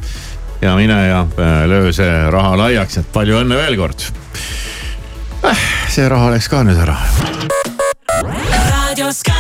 [0.62, 4.10] ja mine ja äh, löö see raha laiaks, et palju õnne veel kord.
[5.90, 6.98] See raha läks ka nüüd ära.
[8.72, 9.35] raadio Sky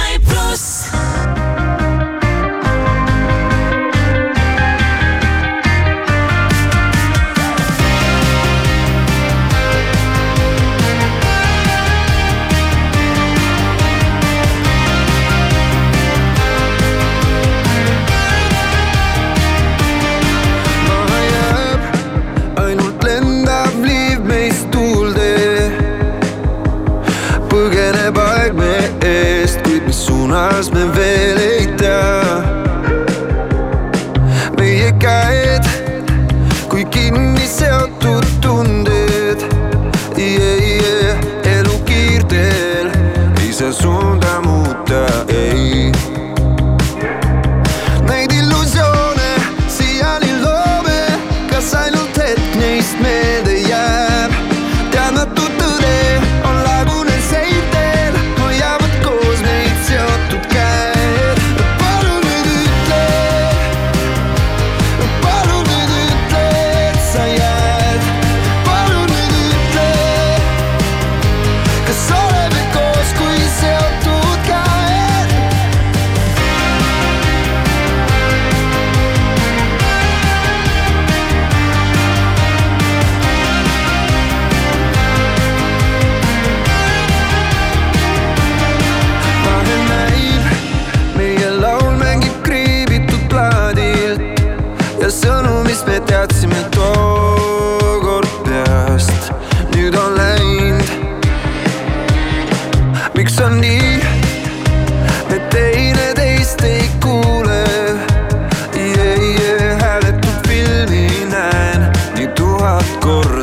[113.05, 113.34] correr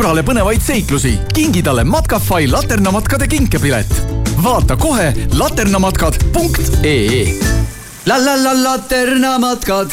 [0.00, 3.90] sõbrale põnevaid seiklusi, kingi talle Matkafai laternamatkade kinkepilet.
[4.42, 7.34] vaata kohe laternamatkad.ee.
[8.06, 9.92] la la la laternamatkad.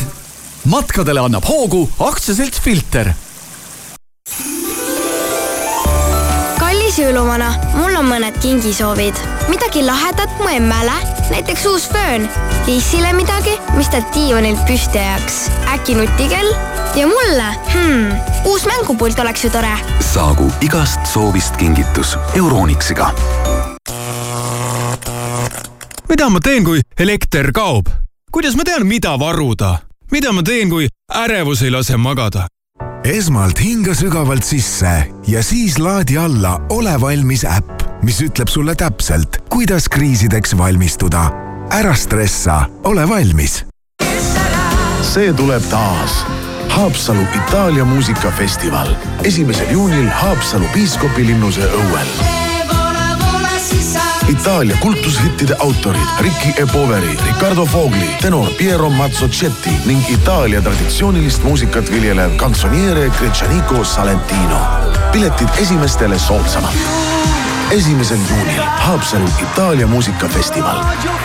[0.63, 3.11] matkadele annab hoogu aktsiaselts Filter
[6.59, 9.19] kallis jõuluvana, mul on mõned kingisoovid.
[9.51, 10.95] midagi lahedat mu emmele,
[11.35, 12.29] näiteks uus föön.
[12.67, 15.49] Liisile midagi, mis ta diivanilt püsti ajaks.
[15.75, 16.55] äkki nutikell?
[16.97, 18.11] ja mulle hmm,,
[18.45, 19.96] uus mängupult oleks ju tore.
[20.17, 23.11] Saagu igast soovist kingitus Euronixiga.
[26.09, 27.91] mida ma teen, kui elekter kaob?
[28.33, 29.75] kuidas ma tean, mida varuda?
[30.11, 32.47] mida ma teen, kui ärevus ei lase magada?
[33.05, 34.95] esmalt hinga sügavalt sisse
[35.27, 41.29] ja siis laadi alla Ole valmis äpp, mis ütleb sulle täpselt, kuidas kriisideks valmistuda.
[41.69, 43.65] ära stressa, ole valmis.
[45.13, 46.46] see tuleb taas.
[46.77, 48.87] Haapsalu Itaalia muusikafestival
[49.23, 52.07] esimesel juunil Haapsalu piiskopilinnuse õuel
[54.29, 56.65] Itaalia kultushittide autorid Ricky E.
[56.73, 64.61] Poveri, Ricardo Fogli, tenor Piero Mazzocetti ning Itaalia traditsioonilist muusikat viljelev kantsoniere Gretšaniko Salentino.
[65.11, 66.77] piletid esimestele soodsamalt.
[67.71, 70.77] esimesel juunil Haapsalu Itaalia muusikafestival.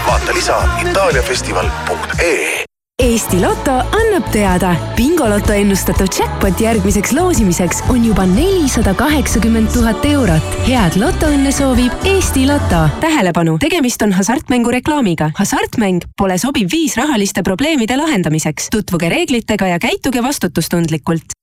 [0.07, 2.72] vaata lisa itaaliafestival.ee
[3.03, 10.55] Eesti Loto annab teada, bingoloto ennustatud jackpot järgmiseks loosimiseks on juba nelisada kaheksakümmend tuhat eurot.
[10.69, 12.85] head lotoõnne soovib Eesti Loto.
[13.03, 15.33] tähelepanu, tegemist on hasartmängu reklaamiga.
[15.35, 18.71] hasartmäng pole sobiv viis rahaliste probleemide lahendamiseks.
[18.71, 21.35] tutvuge reeglitega ja käituge vastutustundlikult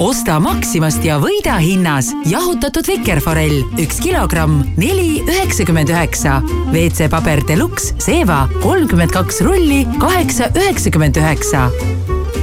[0.00, 6.38] osta Maximast ja võida hinnas jahutatud vikerforell, üks kilogramm, neli üheksakümmend üheksa.
[6.72, 11.68] WC-paber Deluxe Seva kolmkümmend kaks rulli, kaheksa üheksakümmend üheksa.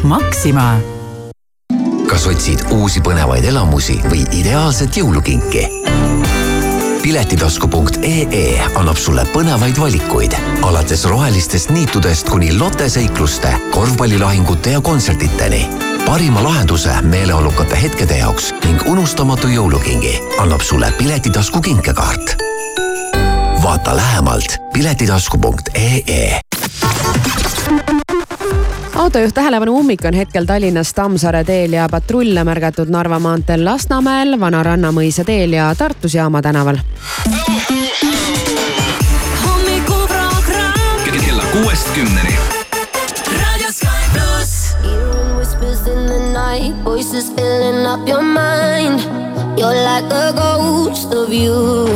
[0.05, 0.75] Maxima.
[2.07, 5.65] kas otsid uusi põnevaid elamusi või ideaalset jõulukinki?
[7.03, 8.45] piletitasku.ee
[8.75, 10.33] annab sulle põnevaid valikuid,
[10.67, 15.65] alates rohelistest niitudest kuni Lotte seikluste, korvpallilahingute ja kontsertideni.
[16.07, 22.35] Parima lahenduse meeleolukate hetkede jaoks ning unustamatu jõulukingi annab sulle Piletitasku kinkekaart.
[23.63, 26.39] vaata lähemalt piletitasku.ee
[28.95, 34.63] autojuht tähelepanu, ummik on hetkel Tallinnas Tammsaare teel ja patrulle märgatud Narva maanteel Lasnamäel, Vana
[34.63, 36.77] Rannamõisa teel ja Tartus Jaama tänaval.
[39.45, 42.36] hommikuprogramm kella kuuest kümneni.
[46.57, 49.01] Night, voices filling up your mind.
[49.59, 51.87] You're like a ghost of you.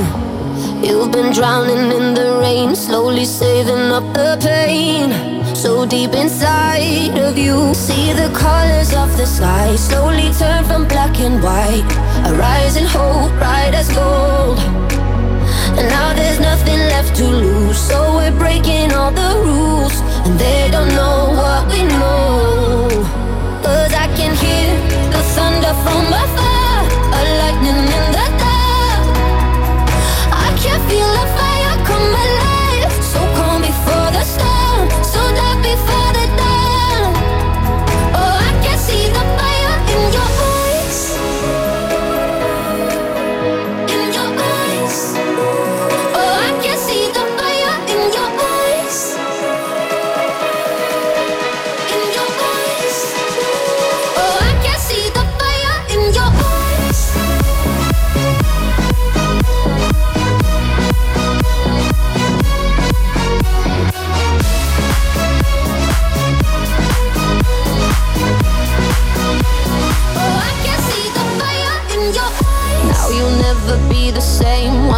[0.85, 5.09] You've been drowning in the rain, slowly saving up the pain.
[5.55, 11.19] So deep inside of you, see the colors of the sky slowly turn from black
[11.19, 11.91] and white.
[12.27, 14.59] A rising hope, bright as gold.
[15.77, 19.95] And now there's nothing left to lose, so we're breaking all the rules.
[20.25, 22.70] And they don't know what we know.
[25.91, 26.40] on my phone.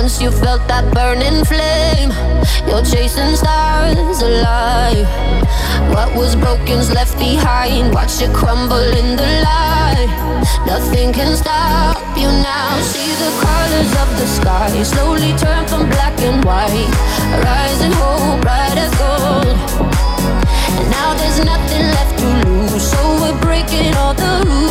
[0.03, 2.11] Once you felt that burning flame.
[2.67, 5.07] You're chasing stars alive.
[5.95, 7.93] What was broken's left behind.
[7.93, 10.11] Watch it crumble in the light.
[10.67, 12.71] Nothing can stop you now.
[12.91, 16.91] See the colors of the sky slowly turn from black and white.
[17.47, 19.55] Rising hope, bright as gold.
[20.77, 22.83] And now there's nothing left to lose.
[22.91, 24.62] So we're breaking all the rules.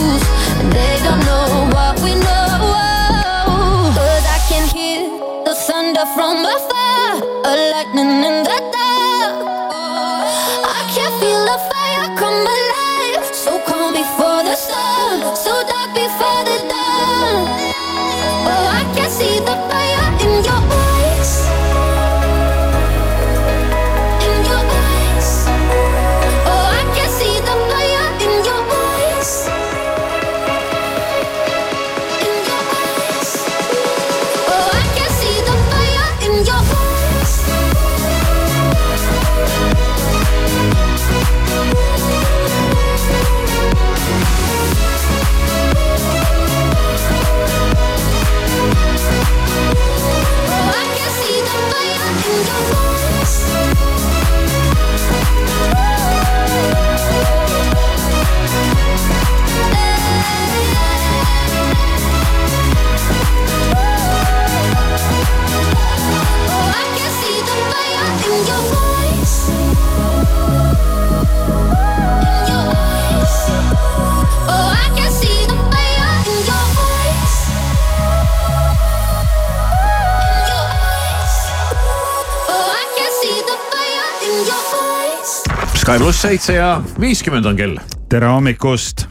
[85.82, 87.78] Sky pluss seitse ja viiskümmend on kell.
[88.08, 89.06] tere hommikust.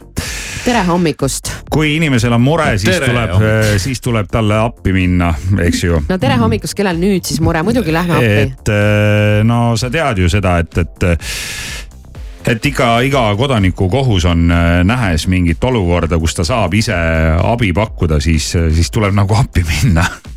[0.64, 1.50] tere hommikust.
[1.70, 3.34] kui inimesel on mure, siis Tere tuleb,
[3.76, 5.34] siis tuleb talle appi minna,
[5.66, 6.00] eks ju.
[6.08, 8.40] no tere hommikust, kellel nüüd siis mure, muidugi lähme appi.
[8.46, 11.08] et eh, no sa tead ju seda, et, et
[12.56, 16.96] et iga, iga kodaniku kohus on eh, nähes mingit olukorda, kus ta saab ise
[17.36, 20.08] abi pakkuda, siis, siis tuleb nagu appi minna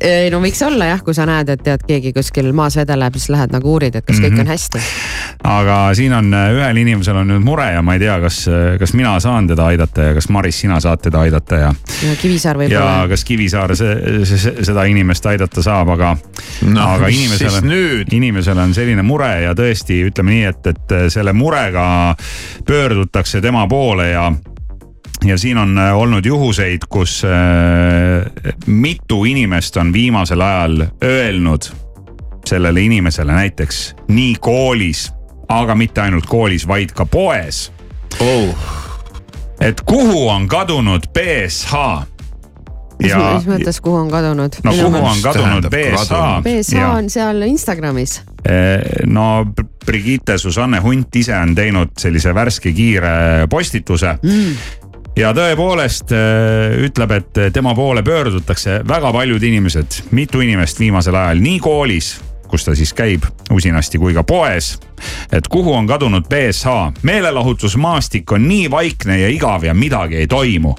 [0.00, 3.28] ei no võiks olla jah, kui sa näed, et tead, keegi kuskil maas vedeleb, siis
[3.34, 4.40] lähed nagu uurid, et kas kõik Mhm.
[4.40, 4.80] on hästi.
[5.44, 8.42] aga siin on äh, ühel inimesel on nüüd mure ja ma ei tea, kas,
[8.78, 11.72] kas mina saan teda aidata ja kas Maris, sina saad teda aidata ja.
[12.06, 13.08] ja Kivisaar ja võib-olla.
[13.08, 16.16] kas Kivisaar see, see, seda inimest aidata saab, aga
[16.62, 18.12] No, aga inimesel on, nüüd?
[18.12, 22.14] inimesel on selline mure ja tõesti ütleme nii, et, et selle murega
[22.66, 24.32] pöördutakse tema poole ja
[25.24, 27.30] ja siin on äh, olnud juhuseid, kus äh,
[28.66, 31.62] mitu inimest on viimasel ajal öelnud
[32.46, 35.12] sellele inimesele näiteks nii koolis,
[35.48, 37.72] aga mitte ainult koolis, vaid ka poes
[38.20, 38.54] oh..
[39.60, 41.74] et kuhu on kadunud BSH?
[43.02, 44.56] mis, mis mõttes, kuhu on kadunud?
[44.64, 46.42] no kuhu on kadunud BSH?
[46.44, 48.20] BSH on seal Instagramis.
[48.44, 49.46] Eh, no
[49.86, 54.79] Brigitte Susanne Hunt ise on teinud sellise värske kiire postituse mm
[55.16, 61.42] ja tõepoolest äh, ütleb, et tema poole pöördutakse väga paljud inimesed, mitu inimest viimasel ajal
[61.42, 62.14] nii koolis,
[62.50, 64.78] kus ta siis käib usinasti, kui ka poes.
[65.32, 70.74] et kuhu on kadunud BSH, meelelahutusmaastik on nii vaikne ja igav ja midagi ei toimu.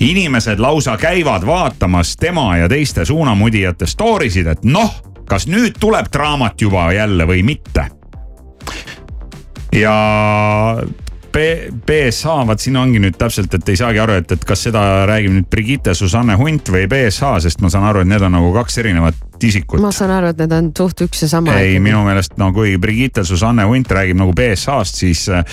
[0.00, 6.06] inimesed lausa käivad vaatamas tema ja teiste suunamudijate story sid, et noh, kas nüüd tuleb
[6.12, 7.86] draamat juba jälle või mitte.
[9.72, 9.96] ja
[11.36, 15.34] BSH, vaat siin ongi nüüd täpselt, et ei saagi aru, et, et kas seda räägib
[15.34, 18.78] nüüd Brigitte Susanne Hunt või BSH, sest ma saan aru, et need on nagu kaks
[18.80, 19.82] erinevat isikut.
[19.84, 21.58] ma saan aru, et need on suht üks ja sama.
[21.60, 25.44] ei, minu meelest no kui Brigitte Susanne Hunt räägib nagu BSH-st, siis äh,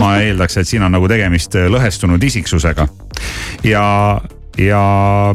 [0.00, 2.88] ma eeldaks, et siin on nagu tegemist äh, lõhestunud isiksusega.
[3.68, 3.86] ja,
[4.58, 4.84] ja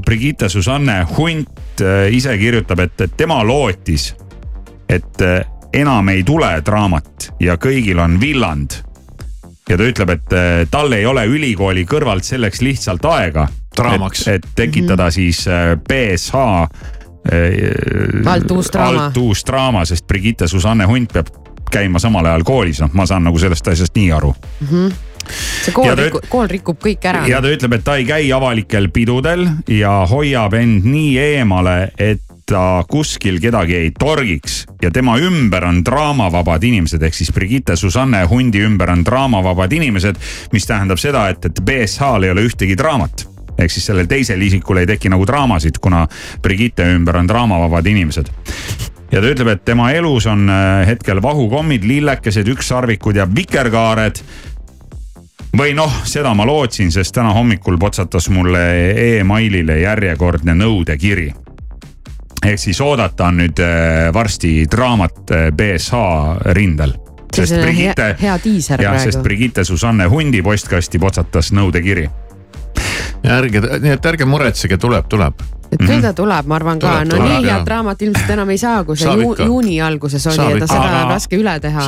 [0.06, 4.12] Brigitte Susanne Hunt äh, ise kirjutab, et, tema lootis,
[4.90, 5.28] et
[5.74, 8.84] enam ei tule draamat ja kõigil on villand
[9.70, 13.48] ja ta ütleb, et äh, tal ei ole ülikooli kõrvalt selleks lihtsalt aega.
[13.74, 14.28] Draamaks.
[14.28, 15.12] et tekitada mm -hmm.
[15.12, 16.36] siis äh, BSH
[18.26, 19.06] alt uus draama.
[19.06, 21.28] alt uus draama, sest Brigitte Susanne Hunt peab
[21.72, 24.68] käima samal ajal koolis, noh, ma saan nagu sellest asjast nii aru mm.
[24.68, 24.94] -hmm
[25.64, 27.24] see kool rikub, kool rikub kõik ära.
[27.28, 32.22] ja ta ütleb, et ta ei käi avalikel pidudel ja hoiab end nii eemale, et
[32.46, 38.24] ta kuskil kedagi ei torgiks ja tema ümber on draamavabad inimesed, ehk siis Brigitte Susanne
[38.30, 40.20] Hundi ümber on draamavabad inimesed,
[40.54, 43.28] mis tähendab seda, et, et BSH-l ei ole ühtegi draamat.
[43.58, 46.08] Ehk siis sellel teisel isikul ei teki nagu draamasid, kuna
[46.42, 48.32] Brigitte ümber on draamavabad inimesed.
[49.14, 54.24] Ja ta ütleb, et tema elus on äh, hetkel vahukommid, lillekesed, ükssarvikud ja vikerkaared.
[55.54, 58.64] Või noh, seda ma lootsin, sest täna hommikul potsatas mulle
[59.20, 61.30] emailile järjekordne nõudekiri.
[62.44, 66.98] Ehk siis oodata on nüüd äh, varsti draamat äh, BSH rindel.
[67.34, 67.76] see on
[68.22, 69.24] hea, diiser jah, sest praegu.
[69.24, 72.10] Brigitte Susanne Hundi postkasti potsatas nõudekiri.
[73.24, 75.42] ärge, nii et ärge muretsege, tuleb, tuleb.
[75.74, 78.62] Et küll ta tuleb, ma arvan ka, no tuleb, nii head draamat ilmselt enam ei
[78.62, 79.48] saa, kui see Saab ju, ikka.
[79.50, 81.88] juuni alguses oli Saab ja ta seda on Aga- raske üle teha.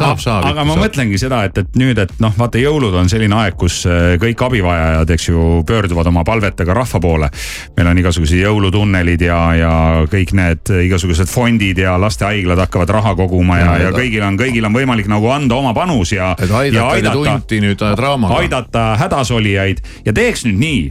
[0.51, 3.81] aga ma mõtlengi seda, et, et nüüd, et noh, vaata jõulud on selline aeg, kus
[3.89, 7.29] äh, kõik abivajajad, eks ju, pöörduvad oma palvetega rahva poole.
[7.77, 9.71] meil on igasugused jõulutunnelid ja, ja
[10.11, 14.65] kõik need igasugused fondid ja lastehaiglad hakkavad raha koguma ja, Ja, ja kõigil on, kõigil
[14.67, 16.33] on võimalik nagu anda oma panus ja.
[16.39, 18.39] et ja aidata neid hunti nüüd äh, draamaga.
[18.41, 20.81] aidata hädasolijaid ja teeks nüüd nii,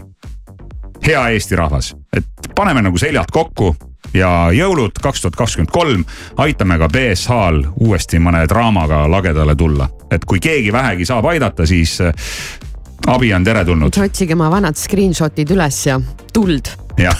[1.06, 2.24] hea Eesti rahvas, et
[2.54, 3.74] paneme nagu seljad kokku
[4.14, 6.04] ja jõulud kaks tuhat kakskümmend kolm
[6.40, 9.88] aitame ka BSH-l uuesti mõne draamaga lagedale tulla.
[10.10, 12.12] et kui keegi vähegi saab aidata, siis äh,
[13.06, 13.98] abi on teretulnud.
[14.04, 16.00] otsige oma vanad screenshot'id üles ja
[16.32, 16.72] tuld.
[16.98, 17.18] jah.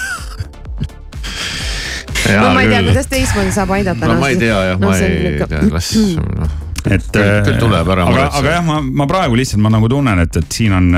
[2.40, 4.06] no ma ei tea, kuidas teistmoodi saab aidata.
[4.12, 8.02] no ma ei tea jah, ma ei tea, las noh et Küll- küll tuleb ära
[8.04, 8.38] aga, muretseda.
[8.38, 10.90] aga jah, ma, ma praegu lihtsalt ma nagu tunnen, et, et siin on,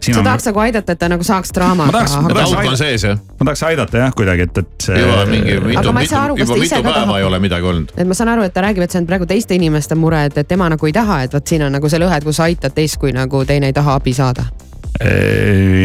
[0.00, 0.26] siin sa on.
[0.26, 3.04] tahaks nagu aidata, et ta nagu saaks draamaga ma tahaks, ma tahaks auk on sees
[3.06, 3.18] jah?
[3.38, 4.98] ma tahaks aidata jah kuidagi, et, et see.
[5.02, 7.92] juba mingi Aga mitu, mitu, juba mitu päeva ei ole midagi olnud.
[7.96, 10.38] et ma saan aru, et ta räägib, et see on praegu teiste inimeste mure, et,
[10.42, 12.48] et tema nagu ei taha, et vot siin on nagu see lõhe, et kui sa
[12.50, 14.48] aitad teist, kui nagu teine ei taha abi saada.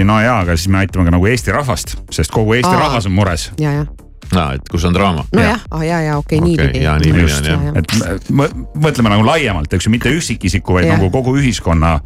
[0.06, 2.80] no jaa, aga siis me aitame ka nagu Eesti rahvast, sest kogu Eesti Aa.
[2.88, 3.52] rahvas on mures.
[3.62, 3.86] ja, ja.
[4.36, 5.26] Aa, et kus on draama.
[5.36, 6.84] nojah, ah ja, ja okei okay, Okei, niipidi.
[6.84, 7.66] jaa, niipidi on, jah.
[7.76, 8.52] et mõ-
[8.88, 10.98] mõtleme nagu laiemalt, eks ju, mitte üksikisiku, vaid Jah.
[11.00, 12.00] nagu kogu ühiskonna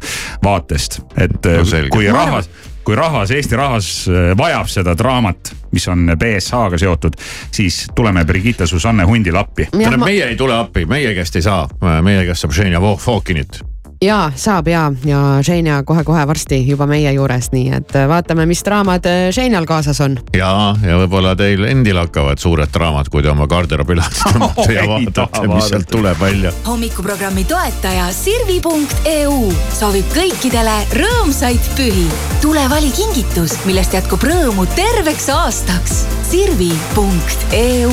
[0.44, 1.88] vaatest, et No selge.
[1.90, 2.48] kui rahvas,
[2.84, 7.16] kui rahvas, Eesti rahvas äh, vajab seda draamat, mis on BSH-ga seotud,
[7.52, 9.68] siis tuleme Brigitte Susanne Hundile appi.
[9.70, 11.68] tähendab ma..., meie ei tule appi, meie käest ei saa,
[12.02, 13.60] meie käest saab Ženja Fokinit
[14.04, 18.62] ja saab ja, ja Ženja kohe-kohe varsti juba meie juures, nii et äh, vaatame, mis
[18.64, 20.16] draamad Ženjal kaasas on.
[20.36, 20.50] ja,
[20.86, 25.44] ja võib-olla teil endil hakkavad suured draamad, kui te oma garderoobi lahti tõmbate ja vaatate,
[25.52, 26.52] mis sealt tuleb välja.
[26.66, 32.08] hommikuprogrammi toetaja Sirvi.eu soovib kõikidele rõõmsaid pühi.
[32.40, 36.02] tule vali kingitus, millest jätkub rõõmu terveks aastaks.
[36.30, 37.92] Sirvi.eu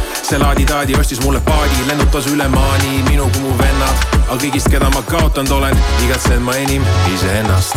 [0.31, 4.03] see laadi-taadi ostis mulle paadi, lennutas üle maani minu kui mu vennad.
[4.29, 7.75] aga kõigist, keda ma kaotanud olen, igatsen ma enim iseennast.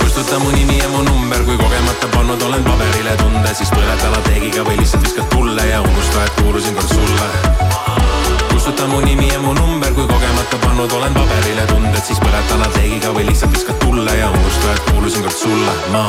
[0.00, 4.64] kustuta mu nimi ja mu number, kui kogemata pannud olen paberile tunde, siis põleta lateegiga
[4.66, 7.28] või lihtsalt viskad tulle ja unusta, et kuulusin kord sulle.
[8.50, 13.14] kustuta mu nimi ja mu number, kui kogemata pannud olen paberile tunded, siis põleta lateegiga
[13.14, 15.78] või lihtsalt viskad tulle ja unusta, et kuulusin kord sulle.
[15.94, 16.08] ma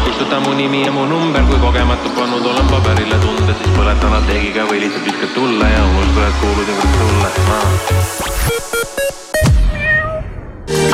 [0.21, 4.67] kustuta mu nimi ja mu number, kui kogemata pannud olen paberile tunded, siis põletan lateegiga
[4.69, 7.29] või lihtsalt viskad tulle ja unusta, et kuulusin kord sulle.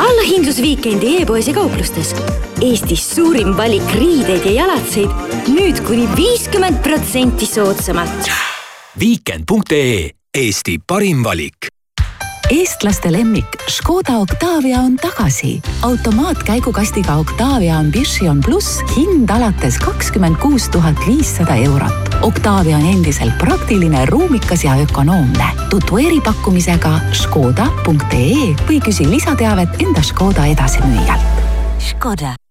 [0.07, 2.15] allahindlus Viikendi e-poes ja kauplustes.
[2.63, 5.11] Eestis suurim valik riideid ja jalatseid
[5.51, 8.31] nüüd kuni viiskümmend protsenti soodsamalt.
[8.99, 11.76] Viikend.ee Eesti parim valik
[12.49, 15.61] eestlaste lemmik Škoda Octavia on tagasi.
[15.81, 22.15] automaatkäigukastiga Octavia Ambition pluss hind alates kakskümmend kuus tuhat viissada eurot.
[22.21, 25.45] Octavia on endiselt praktiline, ruumikas ja ökonoomne.
[25.69, 31.47] tutvu eripakkumisega škoda.ee või küsi lisateavet enda Škoda edasimüüjalt.
[31.79, 32.46] Škoda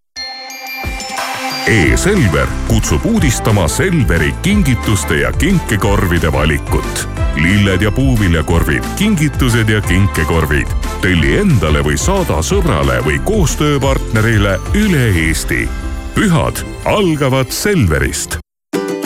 [1.66, 7.08] E-Selver kutsub uudistama Selveri kingituste ja kinkekorvide valikut.
[7.36, 10.66] lilled ja puuviljakorvid, kingitused ja kinkekorvid.
[11.00, 15.68] telli endale või saada sõbrale või koostööpartnerile üle Eesti.
[16.14, 18.45] pühad algavad Selverist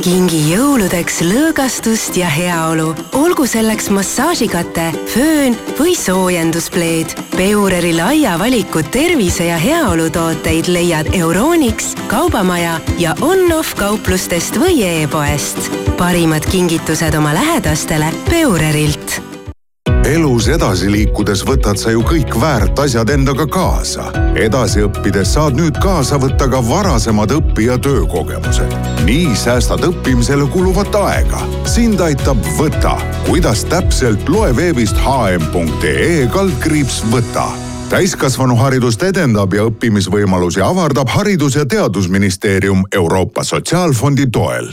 [0.00, 7.12] kingi jõuludeks lõõgastust ja heaolu, olgu selleks massaažikate, föön või soojenduspleed.
[7.36, 15.70] Peureri laia valiku tervise ja heaolutooteid leiad Euronix, Kaubamaja ja on-off kauplustest või e-poest.
[16.00, 19.29] parimad kingitused oma lähedastele Peurerilt
[20.04, 24.10] elus edasi liikudes võtad sa ju kõik väärt asjad endaga kaasa.
[24.34, 28.72] edasi õppides saad nüüd kaasa võtta ka varasemad õpi- ja töökogemused.
[29.04, 31.40] nii säästad õppimisele kuluvat aega.
[31.64, 32.96] sind aitab Võta.
[33.26, 37.48] kuidas täpselt, loe veebist hm.ee kaldkriips Võta
[37.90, 44.70] täiskasvanuharidust edendab ja õppimisvõimalusi avardab Haridus- ja Teadusministeerium Euroopa Sotsiaalfondi toel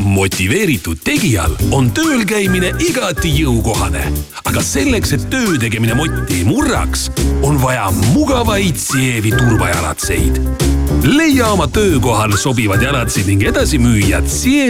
[0.00, 4.02] motiveeritud tegijal on tööl käimine igati jõukohane.
[4.44, 7.10] aga selleks, et töö tegemine motti ei murraks,
[7.42, 10.40] on vaja mugavaid Sievi turvajalatseid.
[11.04, 14.60] leia oma töökohal sobivad jalatsid ning edasi müüjad Sievi